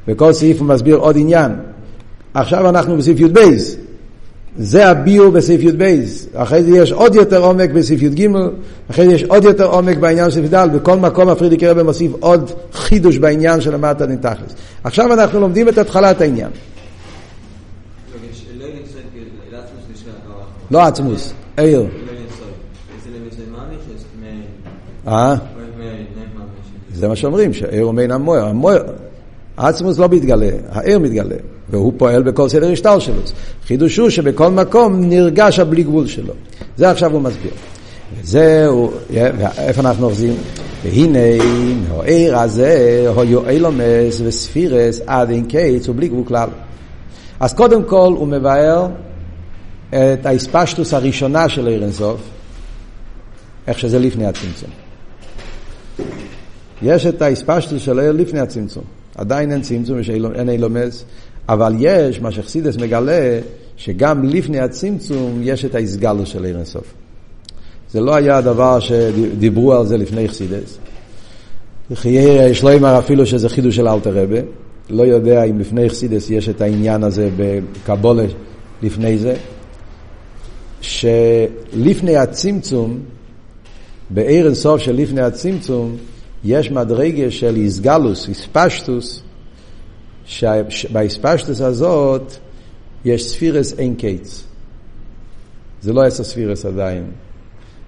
[0.07, 1.51] וכל סעיף מסביר עוד עניין.
[2.33, 3.39] עכשיו אנחנו בסעיף י"ב,
[4.57, 5.95] זה הביור בסעיף י"ב,
[6.35, 8.27] אחרי זה יש עוד יותר עומק בסעיף י"ג,
[8.89, 12.51] אחרי זה יש עוד יותר עומק בעניין של י"ד, בכל מקום הפרידיקי רבי מוסיף עוד
[12.73, 14.55] חידוש בעניין של למטה דין תכליס.
[14.83, 16.49] עכשיו אנחנו לומדים את התחלת העניין.
[20.71, 21.85] לא עצמוס, עיר.
[25.07, 25.35] אה?
[26.93, 28.45] זה מה שאומרים, שעיר הוא מעין המוער.
[28.45, 28.83] המוער,
[29.57, 31.35] עצמוס לא מתגלה, העיר מתגלה,
[31.71, 33.21] והוא פועל בכל סדר השטר שלו.
[33.67, 36.33] חידוש הוא שבכל מקום נרגש הבלי גבול שלו.
[36.77, 37.51] זה עכשיו הוא מסביר.
[38.21, 38.91] וזהו,
[39.57, 40.33] איפה אנחנו אוחזים?
[40.83, 41.19] והנה,
[41.99, 46.49] העיר הזה, היו אילומס וספירס עד אין קיץ ובלי גבול כלל.
[47.39, 48.87] אז קודם כל הוא מבאר
[49.89, 52.21] את האספשטוס הראשונה של עיר אינסוף,
[53.67, 54.69] איך שזה לפני הצמצום.
[56.81, 58.83] יש את האספשטוס של עיר לפני הצמצום.
[59.15, 59.97] עדיין אין צמצום,
[60.35, 61.05] אין אילומס,
[61.49, 63.39] אבל יש, מה שחסידס מגלה,
[63.77, 66.93] שגם לפני הצמצום יש את האסגלוס של עיר אינסוף.
[67.91, 70.77] זה לא היה הדבר שדיברו על זה לפני חסידס.
[72.05, 74.39] יש לא אמר אפילו שזה חידוש של אלתר רבה.
[74.89, 78.25] לא יודע אם לפני חסידס יש את העניין הזה בקבולה
[78.81, 79.35] לפני זה.
[80.81, 82.99] שלפני הצמצום,
[84.09, 85.97] בעיר אינסוף של לפני הצמצום,
[86.43, 89.21] יש מדרגה של איסגלוס, איספשטוס,
[90.29, 92.33] שבאיספשטוס הזאת
[93.05, 94.43] יש ספירס אין קיץ.
[95.81, 97.03] זה לא עשר ספירס עדיין.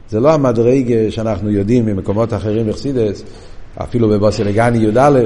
[0.10, 3.24] זה לא המדרגה שאנחנו יודעים ממקומות אחרים בחסידס,
[3.78, 5.20] אפילו בבוסלגני י"א,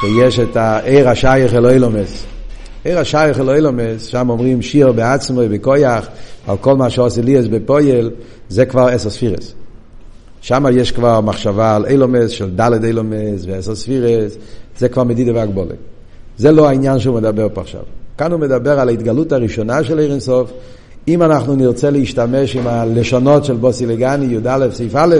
[0.00, 2.24] שיש את העיר השייך אלוהי לומס.
[2.84, 6.08] עיר השייך אלוהי לומס, שם אומרים שיר בעצמו ובכויח,
[6.46, 8.10] על כל מה שעושה ליאס בפויל,
[8.48, 9.54] זה כבר אסר ספירס.
[10.40, 14.36] שם יש כבר מחשבה על אילומס, של דלת אילומס ואסר ספירס,
[14.78, 15.93] זה כבר מדידה והגבולת.
[16.38, 17.80] זה לא העניין שהוא מדבר פה עכשיו.
[18.18, 20.52] כאן הוא מדבר על ההתגלות הראשונה של עיר אינסוף.
[21.08, 25.16] אם אנחנו נרצה להשתמש עם הלשונות של בוסי לגני, י"א, סעיף א',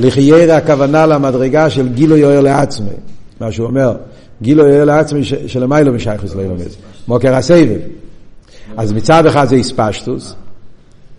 [0.00, 2.90] לחיירה הכוונה למדרגה של גילוי יואר לעצמי.
[3.40, 3.92] מה שהוא אומר,
[4.42, 6.76] גילוי יואר לעצמי שלמיילו משייכוס לאילומס.
[7.08, 7.78] מוקר הסבב.
[8.76, 10.34] אז מצד אחד זה איספשטוס,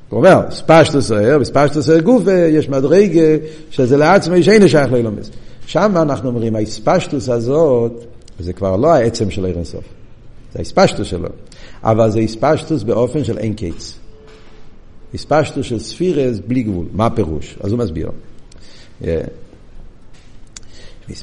[0.10, 3.22] הוא אומר, ספשטוס ער, בספשטוס ער גוף, יש מדרגה
[3.70, 5.32] שזה לעצמי שאין שייך לאילומס.
[5.66, 8.06] שם אנחנו אומרים, האספשטוס הזאת,
[8.40, 9.84] זה כבר לא העצם של עיר אינסוף,
[10.54, 11.30] זה האספשטוס שלו,
[11.84, 13.98] אבל זה אספשטוס באופן של אין קיץ.
[15.16, 17.58] אספשטוס של ספירס בלי גבול, מה הפירוש?
[17.62, 18.12] אז הוא מסביר.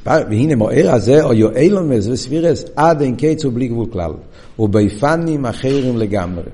[0.06, 4.12] והנה מוער הזה, או יואלומס וספירס עד אין קיץ ובלי גבול כלל,
[4.58, 6.50] וביפנים אחרים לגמרי.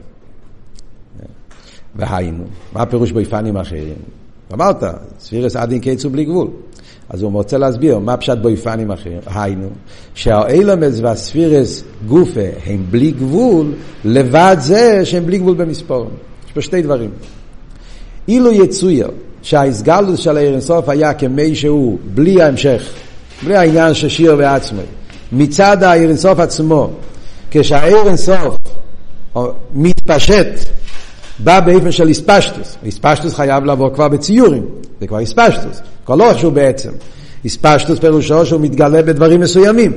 [1.97, 3.97] והיינו, מה הפירוש ביפנים אחרים?
[4.53, 4.83] אמרת,
[5.19, 6.49] ספירס עד אין קיצור בלי גבול.
[7.11, 9.19] אז הוא רוצה להסביר מה פשט בויפנים אחרים.
[9.27, 9.69] היינו,
[10.15, 13.73] שהאילמס והספירס גופה הם בלי גבול,
[14.05, 16.11] לבד זה שהם בלי גבול במספור.
[16.47, 17.11] יש פה שתי דברים.
[18.29, 19.11] אילו יצויר
[19.43, 22.83] שהאיסגלוס של העיר אינסוף היה כמי שהוא, בלי ההמשך,
[23.45, 24.83] בלי העניין של שיר ועצמי,
[25.33, 26.91] מצד העיר אינסוף עצמו,
[27.51, 28.57] כשהעיר אינסוף
[29.75, 30.49] מתפשט,
[31.39, 34.67] בא באופן של איספשטוס, איספשטוס חייב לבוא כבר בציורים,
[35.01, 36.91] זה כבר איספשטוס, כבר לא איכשהו בעצם.
[37.45, 39.93] איספשטוס פירושו שהוא מתגלה בדברים מסוימים.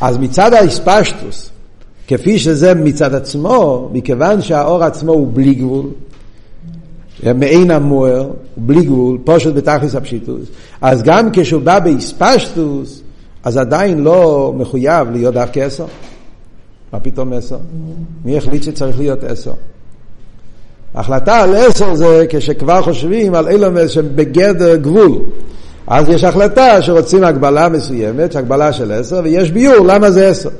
[0.00, 1.50] אז מצד האיספשטוס,
[2.06, 5.86] כפי שזה מצד עצמו, מכיוון שהאור עצמו הוא בלי גבול,
[7.34, 10.48] מעין המוער, בלי גבול, פושט בתכלס הפשיטוס,
[10.80, 13.02] אז גם כשהוא בא באיספשטוס,
[13.44, 15.86] אז עדיין לא מחויב להיות דווקא עשר.
[16.92, 17.58] מה פתאום עשר?
[18.24, 19.52] מי החליט שצריך להיות עשר?
[20.94, 25.18] החלטה על עשר זה כשכבר חושבים על אילומס בגדר גבול.
[25.86, 30.50] אז יש החלטה שרוצים הגבלה מסוימת, הגבלה של עשר, ויש ביור למה זה עשר.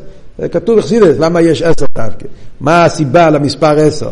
[0.51, 2.27] כתוב בחסידס, למה יש עשר דווקא?
[2.61, 4.09] מה הסיבה למספר עשר?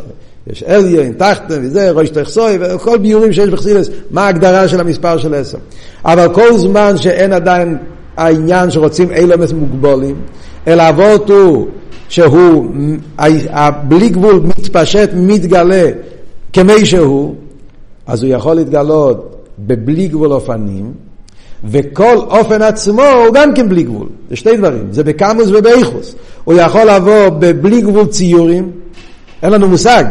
[0.47, 5.35] יש אליין, תחתן וזה, ראש תחסוי, וכל ביורים שיש בחסידס, מה ההגדרה של המספר של
[5.35, 5.59] עשר.
[6.05, 7.77] אבל כל זמן שאין עדיין
[8.17, 10.17] העניין שרוצים אילומס מוגבולים,
[10.67, 11.67] אלא אבות הוא
[12.09, 12.71] שהוא,
[13.89, 15.91] בלי גבול מתפשט, מתגלה
[16.53, 17.35] כמי שהוא,
[18.07, 20.93] אז הוא יכול להתגלות בבלי גבול אופנים,
[21.65, 24.09] וכל אופן עצמו הוא גם כן בלי גבול.
[24.31, 26.15] זה שתי דברים, זה בקמוס ובאיכוס.
[26.45, 28.71] הוא יכול לבוא בבלי גבול ציורים,
[29.43, 30.05] אין לנו מושג.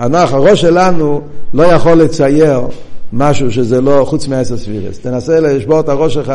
[0.00, 1.20] אנחנו, הראש שלנו
[1.54, 2.60] לא יכול לצייר
[3.12, 4.98] משהו שזה לא חוץ מעשר ספירס.
[4.98, 6.32] תנסה לשבור את הראש שלך,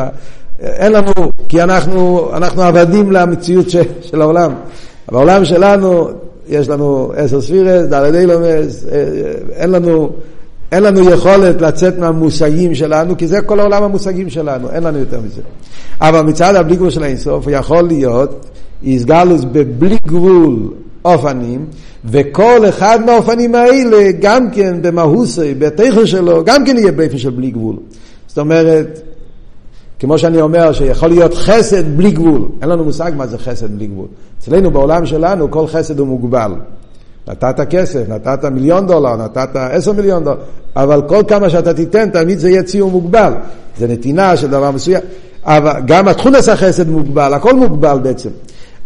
[0.60, 1.12] אין לנו,
[1.48, 4.54] כי אנחנו, אנחנו עבדים למציאות של, של העולם.
[5.12, 6.08] בעולם שלנו
[6.48, 8.98] יש לנו עשר ספירס, דלת אילומס, אה,
[9.52, 10.10] אין לנו,
[10.72, 15.20] אין לנו יכולת לצאת מהמושגים שלנו, כי זה כל העולם המושגים שלנו, אין לנו יותר
[15.20, 15.40] מזה.
[16.00, 18.50] אבל מצד הבלי גבול של האינסוף, יכול להיות
[18.82, 20.70] איסגלוס בבלי גבול
[21.04, 21.66] אופנים,
[22.04, 27.50] וכל אחד מהאופנים האלה, גם כן במהוסי, בתכר שלו, גם כן יהיה באופן של בלי
[27.50, 27.76] גבול.
[28.26, 29.00] זאת אומרת,
[29.98, 32.48] כמו שאני אומר, שיכול להיות חסד בלי גבול.
[32.62, 34.06] אין לנו מושג מה זה חסד בלי גבול.
[34.44, 36.52] אצלנו בעולם שלנו כל חסד הוא מוגבל.
[37.28, 40.36] נתת כסף, נתת מיליון דולר, נתת עשר מיליון דולר,
[40.76, 43.32] אבל כל כמה שאתה תיתן, תמיד זה יהיה ציור מוגבל.
[43.78, 45.00] זה נתינה של דבר מסוים.
[45.44, 48.30] אבל גם התכונס החסד מוגבל, הכל מוגבל בעצם.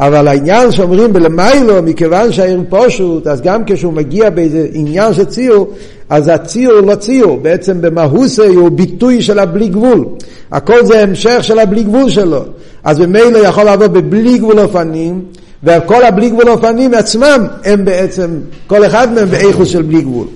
[0.00, 5.68] אבל העניין שאומרים בלמיילו, מכיוון שהעיר פושוט, אז גם כשהוא מגיע באיזה עניין של ציור,
[6.08, 10.04] אז הציור לא ציור, בעצם במהוסי הוא ביטוי של הבלי גבול.
[10.52, 12.44] הכל זה המשך של הבלי גבול שלו.
[12.84, 15.22] אז ממילא יכול לעבוד בבלי גבול אופנים,
[15.64, 20.26] וכל הבלי גבול אופנים עצמם הם בעצם, כל אחד מהם באיכוס של בלי גבול.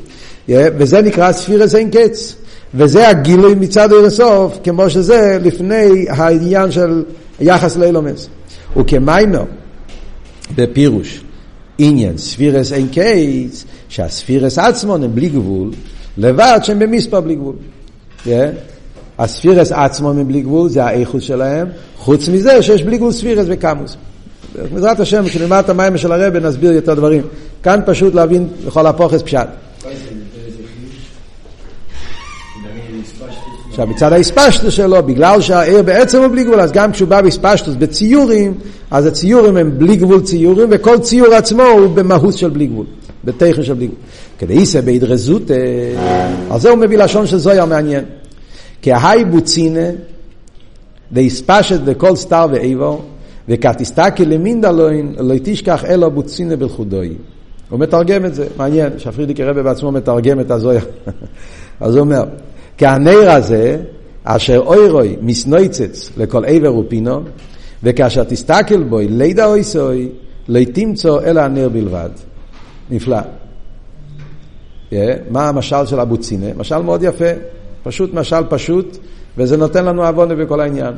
[0.49, 2.35] וזה נקרא ספירס אין קץ.
[2.75, 7.03] וזה הגילוי מצד אירסוף, כמו שזה לפני העניין של
[7.41, 8.29] יחס לאילומס.
[8.77, 9.45] וכמיימר
[10.55, 11.25] בפירוש
[11.79, 15.71] עניין ספירס אין קייס, שהספירס עצמו הם בלי גבול,
[16.19, 17.55] לבד שהם במספר בלי גבול.
[18.25, 18.29] Yeah.
[19.19, 23.97] הספירס עצמו הם בלי גבול, זה האיכות שלהם, חוץ מזה שיש בלי גבול ספירס וקמוס.
[24.73, 27.23] בעזרת השם, כשנלמד את המים של הרבי נסביר יותר דברים.
[27.63, 29.49] כאן פשוט להבין לכל הפוכס פשט.
[33.71, 37.75] עכשיו מצד האספשטוס שלו, בגלל שהעיר בעצם הוא בלי גבול, אז גם כשהוא בא באספשטוס
[37.75, 38.55] בציורים,
[38.91, 42.87] אז הציורים הם בלי גבול ציורים, וכל ציור עצמו הוא במהות של בלי גבול,
[43.25, 43.99] בתכן של בלי גבול.
[44.39, 45.43] כדי איסה בהדרזות,
[46.51, 48.05] על זה הוא מביא לשון של זויר מעניין.
[48.83, 49.89] כי ההי בוצינה,
[51.13, 53.03] דאספשט בכל סתר ואיבו,
[53.49, 57.15] וכתסתכל למין דלוין, לא תשכח אלו בוצינה בלכודוי.
[57.71, 60.85] הוא מתרגם את זה, מעניין, שפרידיקי רבי בעצמו מתרגם את הזויר.
[61.81, 62.25] אז הוא אומר,
[62.77, 63.79] כי הנר הזה,
[64.25, 67.21] אשר אוירוי מסנויצץ לכל עבר ופינו,
[67.83, 70.09] וכאשר תסתכל בו, לידע אויסוי,
[70.49, 72.11] לא תמצוא אלא הנר בלבד.
[72.91, 73.19] נפלא.
[74.91, 74.95] Yeah,
[75.31, 76.47] מה המשל של אבוצינה?
[76.57, 77.31] משל מאוד יפה,
[77.83, 78.99] פשוט משל פשוט,
[79.39, 80.95] וזה נותן לנו עוונה בכל העניין.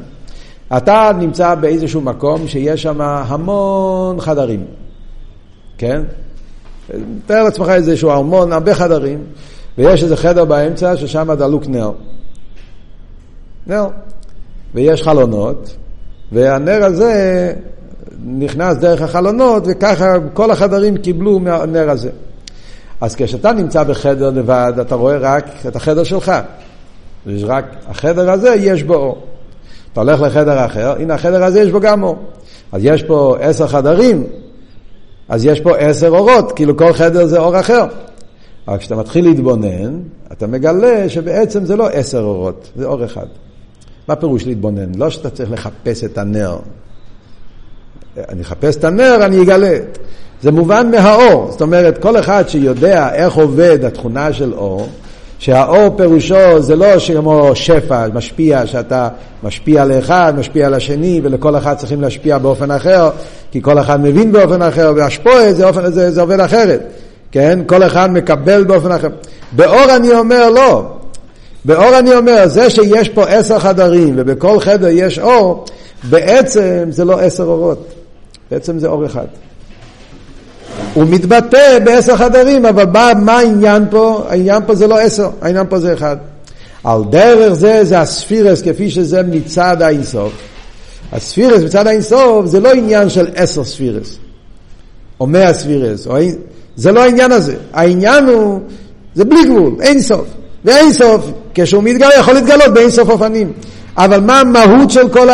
[0.76, 4.64] אתה נמצא באיזשהו מקום שיש שם המון חדרים,
[5.78, 6.02] כן?
[7.26, 9.24] תאר לעצמך איזשהו ארמון, הרבה חדרים,
[9.78, 11.92] ויש איזה חדר באמצע ששם דלוק נר.
[13.66, 13.86] נר.
[14.74, 15.76] ויש חלונות,
[16.32, 17.52] והנר הזה
[18.26, 22.10] נכנס דרך החלונות, וככה כל החדרים קיבלו מהנר הזה.
[23.00, 26.32] אז כשאתה נמצא בחדר לבד, אתה רואה רק את החדר שלך.
[27.26, 29.26] יש רק, החדר הזה יש בו אור.
[29.94, 32.18] אתה הולך לחדר אחר, הנה החדר הזה יש בו גם אור.
[32.72, 34.24] אז יש פה עשר חדרים,
[35.28, 37.86] אז יש פה עשר אורות, כאילו כל חדר זה אור אחר.
[38.68, 40.00] אבל כשאתה מתחיל להתבונן,
[40.32, 43.26] אתה מגלה שבעצם זה לא עשר אורות, זה אור אחד.
[44.08, 44.94] מה פירוש להתבונן?
[44.94, 46.58] לא שאתה צריך לחפש את הנר.
[48.28, 49.78] אני אחפש את הנר, אני אגלה.
[50.42, 51.50] זה מובן מהאור.
[51.50, 54.88] זאת אומרת, כל אחד שיודע איך עובד התכונה של אור,
[55.44, 59.08] שהאור פירושו זה לא כמו שפע, משפיע, שאתה
[59.42, 63.10] משפיע לאחד, משפיע לשני, ולכל אחד צריכים להשפיע באופן אחר,
[63.50, 66.80] כי כל אחד מבין באופן אחר, והשפועה זה, זה, זה עובד אחרת,
[67.32, 67.58] כן?
[67.66, 69.08] כל אחד מקבל באופן אחר.
[69.52, 70.84] באור אני אומר לא.
[71.64, 75.64] באור אני אומר, זה שיש פה עשר חדרים ובכל חדר יש אור,
[76.10, 77.88] בעצם זה לא עשר אורות,
[78.50, 79.26] בעצם זה אור אחד.
[80.94, 84.24] הוא מתבטא בעשר חדרים, אבל מה, מה העניין פה?
[84.28, 86.16] העניין פה זה לא עשר, העניין פה זה אחד.
[86.84, 90.32] על דרך זה, זה הספירס כפי שזה מצד האינסוף.
[91.12, 94.16] הספירס מצד האינסוף זה לא עניין של עשר ספירס,
[95.20, 96.16] או מאה ספירס, או...
[96.76, 97.54] זה לא העניין הזה.
[97.72, 98.60] העניין הוא,
[99.14, 100.26] זה בלי גבול, אין סוף.
[100.64, 103.52] ואין סוף, כשהוא מתגלה, יכול להתגלות באין סוף אופנים.
[103.96, 105.28] אבל מה המהות של כל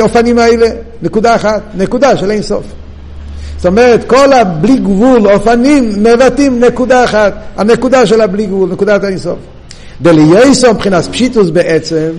[0.00, 0.66] האופנים האלה?
[1.02, 2.64] נקודה אחת, נקודה של אין סוף.
[3.56, 9.38] זאת אומרת, כל הבלי גבול אופנים מבטאים נקודה אחת, הנקודה של הבלי גבול, נקודת האינסוף.
[10.02, 12.10] דלייסו מבחינת פשיטוס בעצם,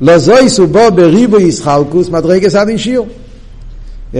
[0.00, 3.02] לא זויסו בו בריבו ישחלקוס מדרגס עד אישיר.
[4.14, 4.16] Yeah.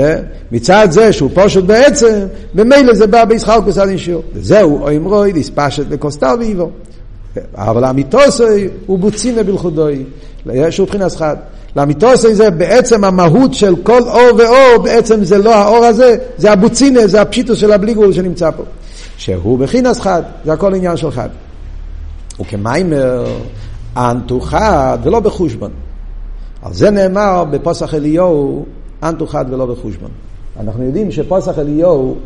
[0.53, 4.21] מצד זה שהוא פושט בעצם, ממילא זה בא בישחלקוס עד אישיר.
[4.35, 6.71] וזהו, או אמרוי, דיספשט וקוסטל ואיבו.
[7.55, 10.05] אבל המיתוסי הוא בוצינה בלכודוי,
[10.71, 11.37] שהוא מבחינת חד.
[11.77, 17.07] לאמיתוסי זה בעצם המהות של כל אור ואור, בעצם זה לא האור הזה, זה הבוצינה,
[17.07, 18.63] זה הפשיטוס של הבלי גבול שנמצא פה.
[19.17, 21.29] שהוא בחינס חד, זה הכל עניין של חד.
[22.41, 23.27] וכמיימר,
[23.97, 25.71] אנטו חד ולא בחושבון.
[26.63, 28.65] על זה נאמר בפוסח אליהו,
[29.03, 30.11] אנטו חד ולא בחושבון.
[30.61, 32.17] אנחנו יודעים שפוסח אליהו,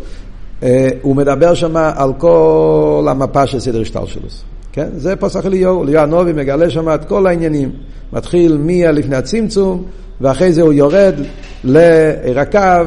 [0.63, 4.43] אה, הוא מדבר שם על כל המפה של סדר השתלשלוס.
[4.73, 4.89] כן?
[4.97, 7.71] זה פסח אליהו, אליהו הנובי מגלה שם את כל העניינים.
[8.13, 9.85] מתחיל מלפני הצמצום,
[10.21, 11.15] ואחרי זה הוא יורד
[11.65, 12.87] לרקב,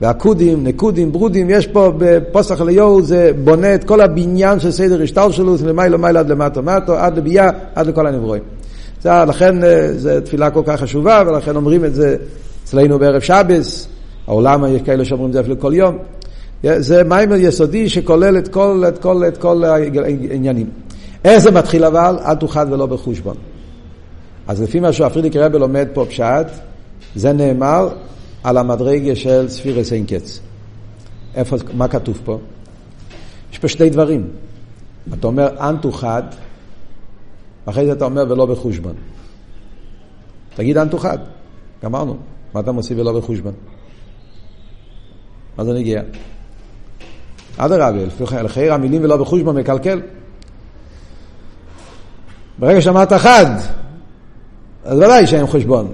[0.00, 5.30] והקודים, נקודים, ברודים, יש פה בפוסח אליהו, זה בונה את כל הבניין של סדר השטר
[5.30, 8.42] שלו, מלמעלה למעלה עד למטה מטו, עד לביאה, עד לכל הנברואים.
[9.02, 12.16] זה, לכן אה, זו תפילה כל כך חשובה, ולכן אומרים את זה
[12.64, 13.88] אצלנו בערב שבס,
[14.26, 15.98] העולם יש כאלה שאומרים את זה אפילו כל יום.
[16.62, 20.66] זה מיימר יסודי שכולל את כל, את כל, את כל העניינים.
[21.24, 22.18] איך זה מתחיל אבל?
[22.26, 23.36] אל תוכל ולא בחושבון.
[24.48, 26.46] אז לפי מה שהפרידיק רבי לומד פה פשט,
[27.14, 27.88] זה נאמר
[28.44, 30.40] על המדרגה של ספירס אין קץ.
[31.34, 32.38] איפה, מה כתוב פה?
[33.52, 34.26] יש פה שני דברים.
[35.14, 36.22] אתה אומר אנטו חד,
[37.66, 38.94] ואחרי זה אתה אומר ולא בחושבון.
[40.54, 41.18] תגיד אנטו חד,
[41.82, 42.16] גמרנו.
[42.54, 43.52] מה אתה מוסיף ולא בחושבון?
[45.58, 46.02] מה זה נגיע?
[47.56, 48.04] אדרבה,
[48.42, 50.00] לפי המילים ולא בחושבון מקלקל.
[52.60, 53.46] ברגע שאמרת חד,
[54.84, 55.88] אז ודאי שאין חושבון.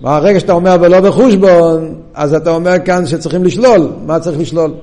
[0.00, 3.88] ברגע שאתה אומר ולא בחושבון, אז אתה אומר כאן שצריכים לשלול.
[4.06, 4.74] מה צריך לשלול?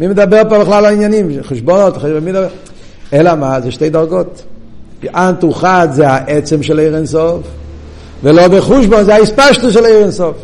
[0.00, 1.30] מי מדבר פה בכלל על העניינים?
[1.42, 2.48] חשבונות, מי מדבר?
[3.12, 3.60] אלא מה?
[3.60, 4.42] זה שתי דרגות.
[5.14, 7.42] אנטו חד זה העצם של עיר אינסוף,
[8.22, 10.36] ולא בחושבון זה האספשטו של עיר אינסוף.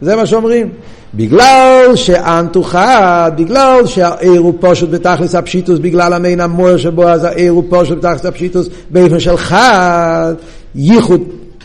[0.00, 0.68] זה מה שאומרים.
[1.14, 7.52] בגלל שאנטו חד, בגלל שהעיר הוא פושט בתכלס הפשיטוס, בגלל המין המוער שבו אז העיר
[7.52, 10.34] הוא פושט בתכלס הפשיטוס באופן של חד,
[10.74, 11.20] ייחוד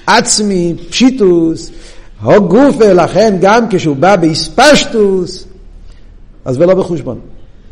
[0.08, 1.72] עצמי, פשיטוס,
[2.22, 5.46] הו גוף ולכן גם כשהוא בא באספשטוס,
[6.46, 7.20] אז ולא בחושבון.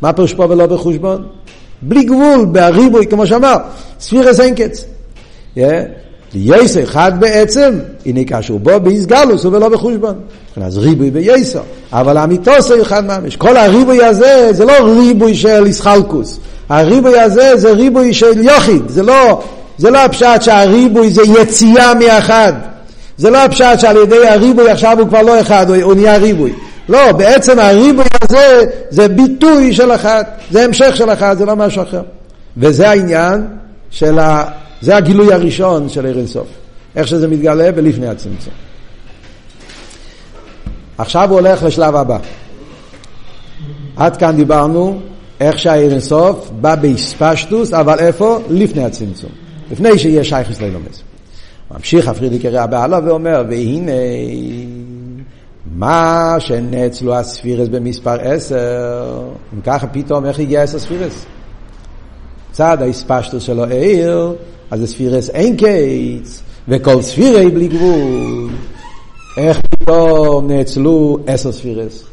[0.01, 1.27] מה פירוש פה ולא בחושבון?
[1.81, 3.55] בלי גבול, בהריבוי, כמו שאמר,
[3.99, 4.85] ספירס אין קץ.
[5.57, 5.59] Yeah.
[6.35, 10.15] יסר אחד בעצם, הנה כאשר בו באיסגלוס ולא בחושבון.
[10.61, 11.61] אז ריבוי ביסר.
[11.93, 13.35] אבל המיתוס הוא אחד ממש.
[13.35, 16.39] כל הריבוי הזה זה לא ריבוי של איסחלקוס.
[16.69, 18.81] הריבוי הזה זה ריבוי של יוחיד.
[18.87, 19.43] זה לא,
[19.77, 22.53] זה לא הפשט שהריבוי זה יציאה מאחד.
[23.17, 26.53] זה לא הפשט שעל ידי הריבוי עכשיו הוא כבר לא אחד, הוא נהיה ריבוי.
[26.89, 31.81] לא, בעצם הריבוי הזה זה ביטוי של אחד, זה המשך של אחד, זה לא משהו
[31.83, 32.01] אחר.
[32.57, 33.47] וזה העניין
[33.89, 34.43] של ה...
[34.85, 36.47] זה הגילוי הראשון של עיר אינסוף.
[36.95, 38.53] איך שזה מתגלה ולפני הצמצום.
[40.97, 42.17] עכשיו הוא הולך לשלב הבא.
[43.95, 44.99] עד כאן דיברנו
[45.39, 48.39] איך שהעיר אינסוף בא באספשטוס, אבל איפה?
[48.49, 49.29] לפני הצמצום.
[49.71, 51.01] לפני שיהיה שייכס לילומס.
[51.71, 53.91] ממשיך הפרידיק רבי הלאה ואומר, והנה
[55.75, 59.21] מה שנאצלו הספירס במספר עשר,
[59.53, 61.25] אם ככה פתאום איך הגיע עשר ספירס?
[62.51, 64.35] צד האספשטוס שלו העיר,
[64.71, 68.49] אז זה ספירס אין קייץ, וכל ספירי בלי גבול.
[69.37, 72.03] איך פתאום נאצלו עשר ספירות?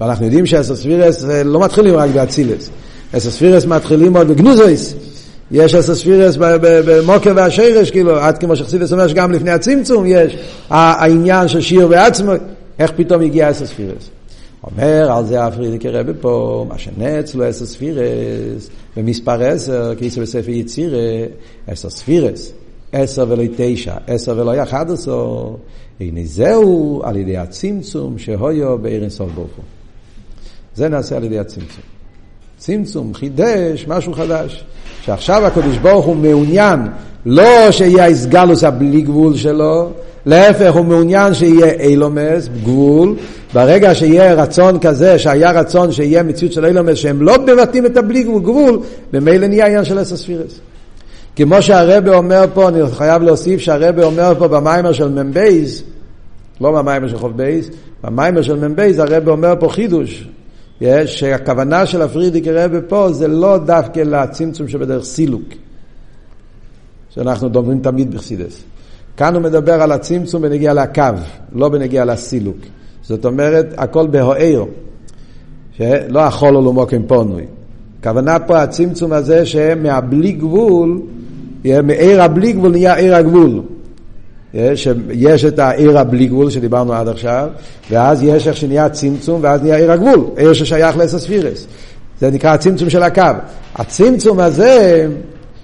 [0.00, 2.70] ואנחנו יודעים שעשר ספירות לא מתחילים רק באצילות.
[3.12, 4.94] עשר ספירות מתחילים עוד בגנוזות.
[5.50, 10.36] יש עשר ספירות במקור והשורש, כאילו, עד כמו שחסידות אומר שגם לפני הצמצום יש
[10.70, 12.32] העניין של שיער בעצמו,
[12.78, 14.10] איך פתאום הגיע עשר ספירות?
[14.70, 21.26] אומר על זה הפריערדיקער רבי פה, מה שנאצלו עשר ספירות, במספר עשר, כדאיתא בספר יצירה,
[21.66, 22.52] עשר ספירס,
[22.92, 25.58] עשר ולא תשע, עשר ולא אחד עשור,
[26.00, 29.50] הנה זהו על ידי הצמצום שהויו בעיר אינסוף ברוך.
[30.74, 31.84] זה נעשה על ידי הצמצום.
[32.58, 34.64] צמצום, חידש, משהו חדש.
[35.02, 36.80] שעכשיו הקדוש ברוך הוא מעוניין
[37.26, 39.90] לא שיהיה האיסגלוס הבלי גבול שלו,
[40.26, 43.16] להפך הוא מעוניין שיהיה אילומס, גבול,
[43.54, 48.22] ברגע שיהיה רצון כזה, שהיה רצון שיהיה מציאות של אילומס, שהם לא מבטאים את הבלי
[48.22, 48.80] גבול,
[49.12, 50.60] במילא נהיה עניין של עשר ספירות.
[51.36, 55.82] כמו שהרבי אומר פה, אני חייב להוסיף שהרבי אומר פה במאמר של מ"ב,
[56.60, 57.70] לא במאמר של כ"ב,
[58.04, 60.28] במאמר של מ"ב הרבי אומר פה חידוש,
[60.80, 65.48] יש, שהכוונה של הפריערדיקער רבי פה זה לא דווקא לצמצום שבדרך סילוק,
[67.10, 68.64] שאנחנו דוברים תמיד בחסידות.
[69.16, 71.02] כאן הוא מדבר על הצמצום בנוגע לקו,
[71.52, 72.56] לא בנוגע לסילוק.
[73.02, 74.64] זאת אומרת, הכל בהאור,
[75.78, 77.44] שלא החול הוא מוקם פונוי.
[78.00, 81.00] הכוונה פה הצמצום הזה שמהבלי גבול,
[81.64, 83.62] מעיר הבלי גבול נהיה עיר הגבול.
[84.74, 87.48] שיש את העיר הבלי גבול שדיברנו עד עכשיו,
[87.90, 91.66] ואז יש איך שנהיה צמצום, ואז נהיה עיר הגבול, עיר ששייך לאסספירס.
[92.20, 93.22] זה נקרא הצמצום של הקו.
[93.74, 95.06] הצמצום הזה,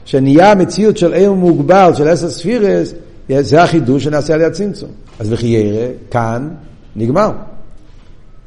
[0.05, 2.94] שנהיה מציאות של עיר מוגבל של אסספירס,
[3.41, 4.91] זה החידוש שנעשה על ידי הצמצום.
[5.18, 6.49] אז וכי ירא, כאן
[6.97, 7.31] נגמר.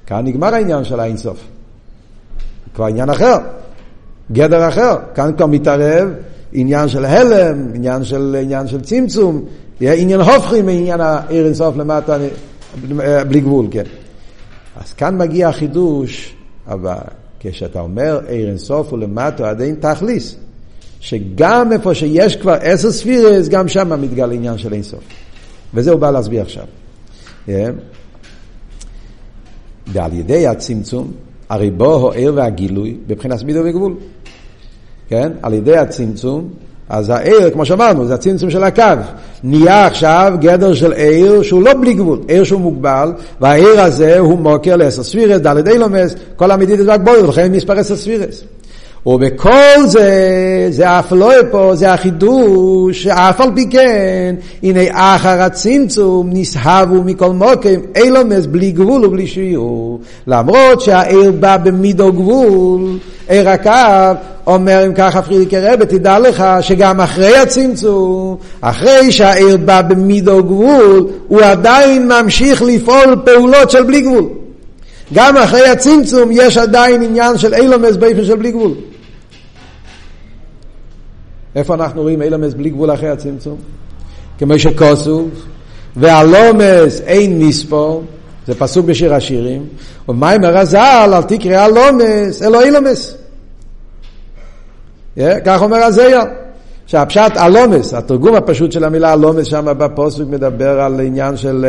[0.05, 1.39] כאן נגמר העניין של האינסוף.
[2.75, 3.37] כבר עניין אחר,
[4.31, 4.95] גדר אחר.
[5.15, 6.09] כאן כבר מתערב
[6.53, 9.45] עניין של הלם, עניין של, עניין של צמצום,
[9.81, 12.17] עניין הופכי מעניין העיר אינסוף למטה,
[13.27, 13.83] בלי גבול, כן.
[14.81, 16.35] אז כאן מגיע החידוש
[16.67, 16.95] הבא,
[17.39, 20.35] כשאתה אומר עיר אינסוף הוא למטה עד אין תכליס,
[21.03, 24.99] שגם איפה שיש כבר עשר ספירס, גם שם מתגלה עניין של אינסוף.
[25.73, 26.63] וזה הוא בא להסביר עכשיו.
[27.47, 27.51] Yeah.
[29.87, 31.11] ועל ידי הצמצום,
[31.49, 33.95] הרי בו העיר והגילוי בבחינת מידו וגבול.
[35.09, 35.31] כן?
[35.41, 36.49] על ידי הצמצום,
[36.89, 38.83] אז העיר, כמו שאמרנו, זה הצמצום של הקו.
[39.43, 44.39] נהיה עכשיו גדר של עיר שהוא לא בלי גבול, עיר שהוא מוגבל, והעיר הזה הוא
[44.39, 48.43] מוקר לעשר ספירס, דלת אילומס, כל המדידת והגבולת, ולכן מספר עשר ספירס.
[49.05, 56.29] ובכל זה, זה אף לא פה, זה החידוש, שאף על פי כן, הנה אחר הצמצום
[56.33, 59.99] נסהבו מכל מוקם, אילומס בלי גבול ובלי שיעור.
[60.27, 62.97] למרות שהעיר בא במידו גבול,
[63.27, 69.81] עיר הקו, אומר אם ככה פרידיקי רבי, תדע לך שגם אחרי הצמצום, אחרי שהעיר בא
[69.81, 74.25] במידו גבול, הוא עדיין ממשיך לפעול פעולות של בלי גבול.
[75.13, 78.71] גם אחרי הצמצום יש עדיין עניין של אילומס באיפה של בלי גבול.
[81.55, 83.57] איפה אנחנו רואים אילומס בלי גבול אחרי הצמצום?
[84.37, 85.27] כמו שכוסו,
[85.95, 88.03] והלומס אין מספור,
[88.47, 89.65] זה פסוק בשיר השירים,
[90.09, 93.17] ומיימר הזל, אל תקרא הלומס, אלו אילומס.
[95.45, 96.23] כך אומר הזיה.
[96.87, 101.65] שהפשט הלומס, התרגום הפשוט של המילה הלומס שם בפוסק מדבר על עניין של,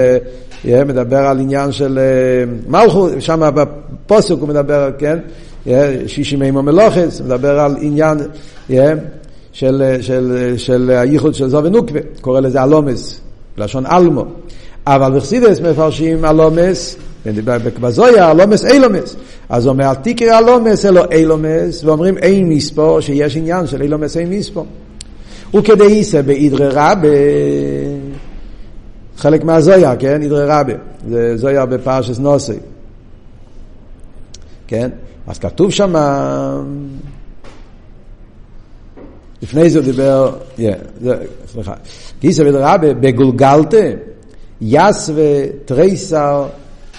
[0.65, 1.99] מדבר על עניין של
[2.69, 5.19] מלכות, שם בפוסק הוא מדבר, כן,
[6.07, 8.19] שישים אימו מלוכס, מדבר על עניין
[9.55, 13.21] של, של, של הייחוד של זו ונוקבה, קורא לזה הלומס,
[13.59, 14.25] לשון אלמו.
[14.87, 16.97] אבל בחסידס מפרשים הלומס,
[17.81, 19.17] בזויה הלומס אילומס.
[19.49, 24.31] אז אומר, אל תקרא הלומס אלו אילומס, ואומרים אין מספור, שיש עניין של אילומס אין
[24.31, 24.67] מספור.
[25.55, 27.09] וכדי איסה באידרי רבה,
[29.17, 30.23] חלק מהזויה, כן?
[30.23, 30.73] אידרי רבה.
[31.09, 32.59] זה זויה בפרשס נוסי.
[34.67, 34.91] כן?
[35.27, 35.95] אז כתוב שם,
[39.45, 40.37] לפני זה דיבר,
[41.47, 41.75] סליחה,
[42.21, 43.77] גיסא ודרבה בגולגלתה,
[44.61, 46.47] יסווה תריסר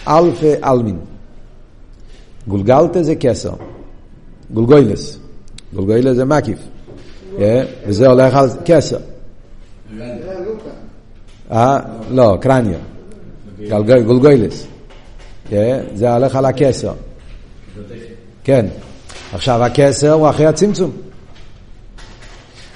[0.07, 0.97] אלפה אלמין.
[2.47, 3.53] גולגלתה זה כסר,
[4.53, 5.19] גולגוילס.
[5.73, 6.59] גולגוילס זה מקיף.
[7.87, 8.97] וזה הולך על כסר.
[11.51, 11.79] אה?
[12.11, 12.79] לא, קרניה.
[14.05, 14.67] גולגוילס.
[15.95, 16.93] זה הולך על הכסר.
[18.43, 18.65] כן.
[19.33, 20.91] עכשיו הכסר הוא אחרי הצמצום.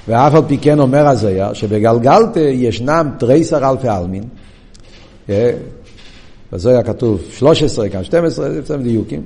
[0.09, 4.23] ואף על פי כן אומר הזיה שבגלגלתה ישנם תריסר אלפי עלמין.
[6.53, 9.21] בזויה כתוב 13, כאן 12, זה קצת דיוקים.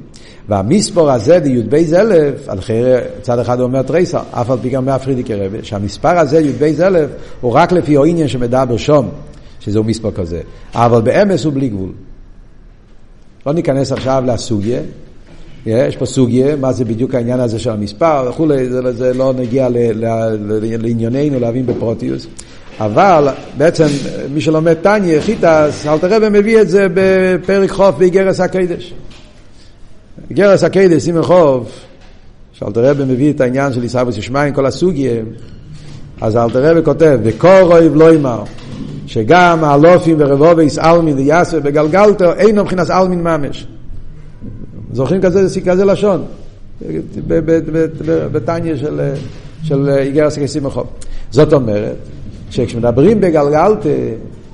[0.49, 5.35] והמספור הזה, י"ב אלף, על חייר, צד אחד אומר תריסר, אף על פי גם מהפרידיקי
[5.35, 7.09] רבי, שהמספר הזה, י"ב אלף,
[7.41, 9.09] הוא רק לפי העניין שמדבר שום,
[9.59, 10.41] שזהו מספר כזה.
[10.73, 11.91] אבל באמס הוא בלי גבול.
[13.45, 14.79] לא ניכנס עכשיו לסוגיה,
[15.65, 19.69] יש פה סוגיה, מה זה בדיוק העניין הזה של המספר וכולי, זה, זה לא נגיע
[19.69, 20.05] ל, ל,
[20.39, 22.27] ל, לענייננו להבין בפרוטיוס.
[22.79, 23.85] אבל בעצם
[24.33, 28.93] מי שלומד טניה, חיטס, אלתר רבי מביא את זה בפרק חוף באיגרס הקדש.
[30.29, 31.79] איגרס הקדש, סימן חוף,
[32.53, 35.21] שאלתר רבי מביא את העניין של עיסאוויס ישמעין, כל הסוגיה,
[36.21, 38.43] אז אלתר רבי כותב, וקורויב לא יאמר,
[39.07, 43.67] שגם האלופים ורבוביס אלמין ויאסר בגלגלתו אינו מבחינת אלמין ממש.
[44.93, 46.23] זוכרים כזה, כזה לשון?
[48.31, 49.01] בטניה של,
[49.63, 50.87] של איגרס הקדשים החוף.
[51.31, 51.95] זאת אומרת,
[52.49, 53.89] שכשמדברים בגלגלתא,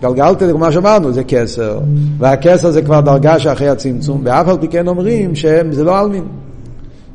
[0.02, 1.80] גלגלתא, כמו שאמרנו, זה כסר,
[2.18, 6.24] והכסר זה כבר דרגה שאחרי הצמצום, ואף על פי כן אומרים שזה לא עלמין.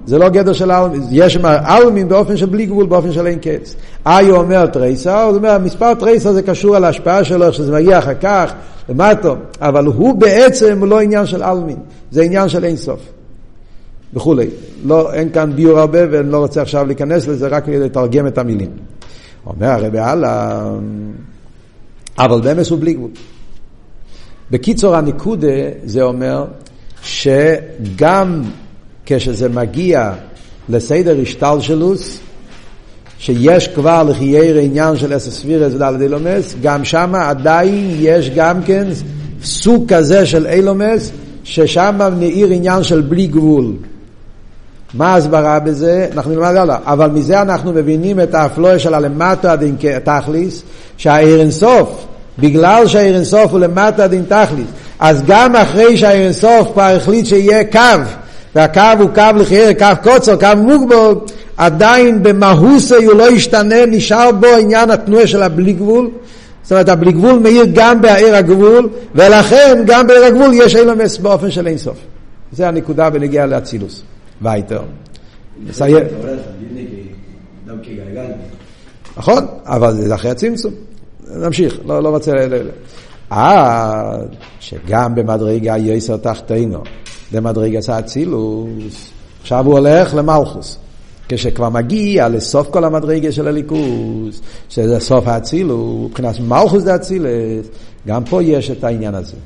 [0.06, 3.38] זה לא גדר של עלמין, יש שם עלמין באופן של בלי גבול, באופן של אין
[3.38, 3.76] קץ.
[4.06, 8.14] איי אומר טרייסר, הוא אומר, מספר טרייסר זה קשור על ההשפעה שלו, שזה מגיע אחר
[8.14, 8.52] כך,
[8.88, 11.76] למטו, אבל הוא בעצם לא עניין של עלמין,
[12.10, 13.00] זה עניין של אין סוף.
[14.14, 14.46] וכולי.
[14.84, 18.70] לא, אין כאן ביור הרבה ואני לא רוצה עכשיו להיכנס לזה, רק לתרגם את המילים.
[19.46, 20.70] אומר הרבי הלאה,
[22.18, 23.10] אבל במס הוא בלי גבול.
[24.50, 25.48] בקיצור הניקודה
[25.84, 26.44] זה אומר
[27.02, 28.42] שגם
[29.06, 30.12] כשזה מגיע
[30.68, 32.18] לסדר השתלשלוס,
[33.18, 38.88] שיש כבר לחייר עניין של אסס ספירס ודלת אילומס, גם שם עדיין יש גם כן
[39.42, 41.10] סוג כזה של אילומס,
[41.44, 43.72] ששם נעיר עניין של בלי גבול.
[44.94, 46.08] מה ההסברה בזה?
[46.12, 46.78] אנחנו נלמד הלאה.
[46.84, 50.62] אבל מזה אנחנו מבינים את האפלואה של הלמטו הדין תכליס,
[50.96, 52.04] שהעיר אינסוף,
[52.38, 54.66] בגלל שהעיר אינסוף הוא למטו הדין תכליס,
[54.98, 57.78] אז גם אחרי שהעיר אינסוף כבר החליט שיהיה קו,
[58.54, 61.14] והקו הוא קו לחייר, קו קוצר, קו מוגבול,
[61.56, 66.10] עדיין במהוסי הוא לא ישתנה, נשאר בו עניין התנועה של הבלי גבול.
[66.62, 71.50] זאת אומרת, הבלי גבול מאיר גם בעיר הגבול, ולכן גם בעיר הגבול יש אילומס באופן
[71.50, 71.96] של אינסוף.
[72.52, 74.02] זה הנקודה בנגיעה לאצילוס.
[74.42, 74.82] וייטר.
[75.66, 76.04] נסיים.
[79.16, 80.72] נכון, אבל זה אחרי הצמצום.
[81.36, 82.32] נמשיך, לא, לא רוצה...
[83.32, 84.16] אה,
[84.60, 86.82] שגם במדרגה יסר תחתינו,
[87.34, 89.10] במדרגה האצילוס,
[89.42, 90.78] עכשיו הוא הולך למלכוס.
[91.28, 97.66] כשכבר מגיע לסוף כל המדרגה של הליכוס, שזה סוף האצילוס, מבחינת מלכוס דאצילס,
[98.06, 99.36] גם פה יש את העניין הזה.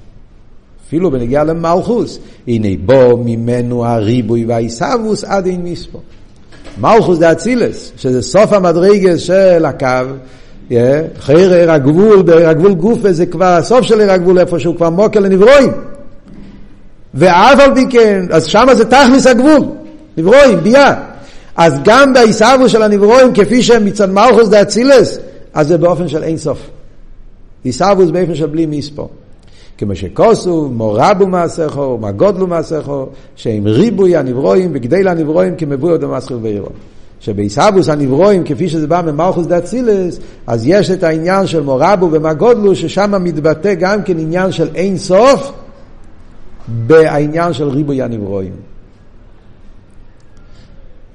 [0.88, 5.98] אפילו בנגיעה למלכוס, הנה בו ממנו הריבוי והעיסבוס עד אין מספו.
[6.80, 9.86] מלכוס דה אצילס, שזה סוף המדרגה של הקו,
[11.18, 15.70] אחרי עיר הגבול, הגבול גופה זה כבר הסוף של הגבול, איפה שהוא כבר מוקר לנברואים.
[17.14, 19.64] ואף על פי כן, אז שם זה תכלס הגבול,
[20.16, 20.94] נברואים, ביה.
[21.56, 25.18] אז גם בעיסבוס של הנברואים, כפי שהם מצד מלכוס דה אצילס,
[25.54, 26.58] אז זה באופן של אין סוף.
[27.64, 29.08] עיסבוס באופן של בלי מספור.
[29.78, 33.06] כמו שכוסו, מורבו מעשיכו, מגודלו מעשיכו,
[33.36, 36.68] שהם ריבוי הנברואים וגדל הנברואים כמבוי עוד המסחר ואירו.
[37.20, 43.24] שבעיסאבוס הנברואים, כפי שזה בא ממלכוס דאצילס, אז יש את העניין של מורבו ומגודלו, ששם
[43.24, 45.52] מתבטא גם כן עניין של אין סוף,
[46.68, 48.52] בעניין של ריבוי הנברואים.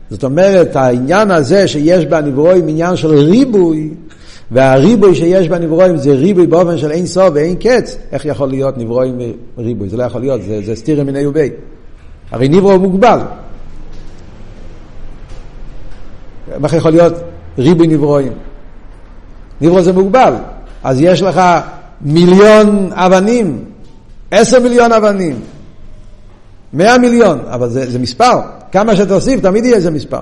[0.10, 3.90] זאת אומרת, העניין הזה שיש בנברואים עניין של ריבוי,
[4.52, 9.20] והריבוי שיש בנברואים זה ריבוי באופן של אין סוף ואין קץ, איך יכול להיות נברואים
[9.58, 9.90] ריבוי?
[9.90, 11.50] זה לא יכול להיות, זה, זה סטירה מיני ובי.
[12.32, 13.20] הרי נברו מוגבל.
[16.64, 17.14] איך יכול להיות
[17.58, 18.32] ריבוי נברואים?
[19.62, 20.34] נברו זה מוגבל.
[20.84, 21.42] אז יש לך
[22.02, 23.66] מיליון אבנים,
[24.34, 25.40] עשר מיליון אבנים,
[26.74, 28.40] מאה מיליון, אבל זה, זה מספר.
[28.72, 30.22] כמה שתוסיף, תמיד יהיה איזה מספר.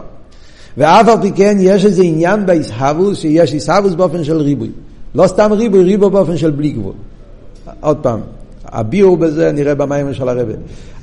[0.78, 4.70] ואף על פי כן יש איזה עניין באיסהבוס, שיש איסהבוס באופן של ריבוי.
[5.16, 6.94] לא סתם ריבוי, ריבוי באופן של בלי גבול.
[7.80, 8.20] עוד פעם,
[8.66, 10.54] הביאור בזה נראה במים של הרבי.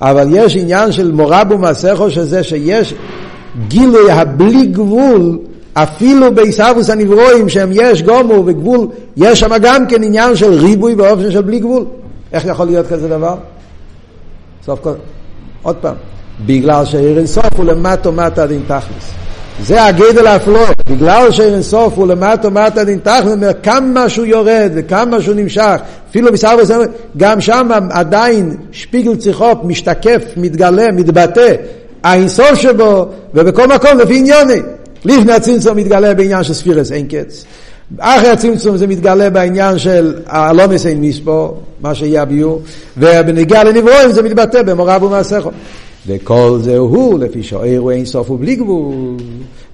[0.00, 2.94] אבל יש עניין של מורבו מסכו, שזה שיש
[3.68, 5.38] גילוי הבלי גבול,
[5.74, 8.86] אפילו בעיסאוווס הנברואים שהם יש גומו וגבול,
[9.16, 11.84] יש שם גם כן עניין של ריבוי באופן של בלי גבול.
[12.32, 13.36] איך יכול להיות כזה דבר?
[14.66, 14.92] סוף כל...
[15.62, 15.94] עוד פעם,
[16.46, 19.12] בגלל שאירן סוף הוא למטו מטה דין תכלס.
[19.62, 20.60] זה הגדל האפלו,
[20.90, 23.24] בגלל שאין סוף הוא למטה מטה דין תחת,
[23.62, 25.76] כמה שהוא יורד וכמה שהוא נמשך,
[26.10, 26.76] אפילו בסבא זה,
[27.16, 31.54] גם שם עדיין שפיגל צריכות משתקף, מתגלה, מתבטא,
[32.02, 34.60] האינסוף שבו, ובכל מקום לפי עניוני.
[35.04, 37.44] לפני הצמצום מתגלה בעניין של ספירס אין קץ.
[37.98, 42.62] אחרי הצמצום זה מתגלה בעניין של הלומס אין מספור, מה שיהיה הביור,
[42.96, 45.50] ובנגיעה לנברואים זה מתבטא במוריו ומעשיכו.
[46.06, 48.94] וכל זה הוא, לפי שהאור הוא אין סוף ובלי גבול.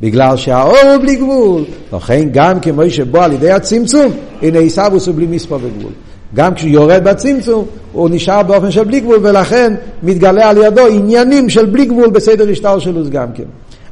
[0.00, 1.64] בגלל שהאור הוא בלי גבול.
[1.92, 4.12] לכן גם כמו שבו על ידי הצמצום,
[4.42, 5.92] הנה עיסאוווס הוא בלי מספר וגבול.
[6.34, 11.48] גם כשהוא יורד בצמצום, הוא נשאר באופן של בלי גבול, ולכן מתגלה על ידו עניינים
[11.48, 13.44] של בלי גבול בסדר השטר שלו גם כן.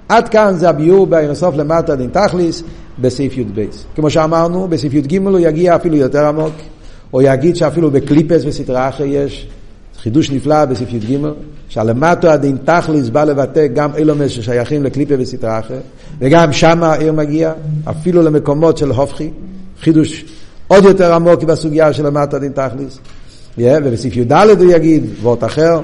[0.08, 2.62] עד כאן זה הביאור באינסוף למטה דין תכליס
[2.98, 3.64] בסעיף י"ב.
[3.94, 6.54] כמו שאמרנו, בסעיף י"ג הוא יגיע אפילו יותר עמוק,
[7.12, 9.48] או יגיד שאפילו בקליפס וסדרה אחרי יש
[10.02, 11.18] חידוש נפלא בסעיף י"ג,
[11.68, 15.76] שהלמטו הדין תכליס בא לבטא גם אילומס ששייכים לקליפה וסדרה אחרי,
[16.18, 17.52] וגם שם העיר מגיע,
[17.90, 19.30] אפילו למקומות של הופכי,
[19.80, 20.24] חידוש
[20.68, 22.98] עוד יותר עמוק בסוגיה של למטה דין תכליס.
[23.58, 25.80] Yeah, ובסעיף י"ד הוא יגיד, וורט אחר,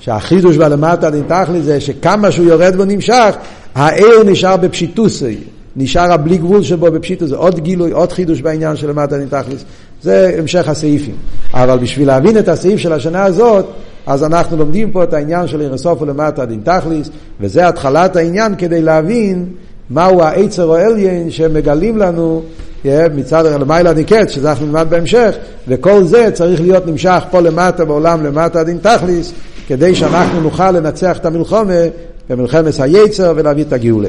[0.00, 3.34] שהחידוש בלמטה דין תכליס זה שכמה שהוא יורד ונמשך,
[3.78, 5.36] העיר נשאר בפשיטוסי,
[5.76, 9.64] נשאר הבלי גבול שבו בפשיטוס, עוד גילוי, עוד חידוש בעניין של למטה דין תכליס.
[10.02, 11.14] זה המשך הסעיפים.
[11.54, 13.66] אבל בשביל להבין את הסעיף של השנה הזאת,
[14.06, 17.10] אז אנחנו לומדים פה את העניין של אירסוף ולמטה דין תכליס,
[17.40, 19.46] וזה התחלת העניין כדי להבין
[19.90, 22.42] מהו העצר או אליין שמגלים לנו
[23.14, 25.34] מצד למעלה ניקט, שזה אנחנו נלמד בהמשך,
[25.68, 29.32] וכל זה צריך להיות נמשך פה למטה בעולם למטה דין תכליס,
[29.68, 31.74] כדי שאנחנו נוכל לנצח את המלחומה
[32.30, 34.08] במלחמת היצר ולהביא את הגאולה.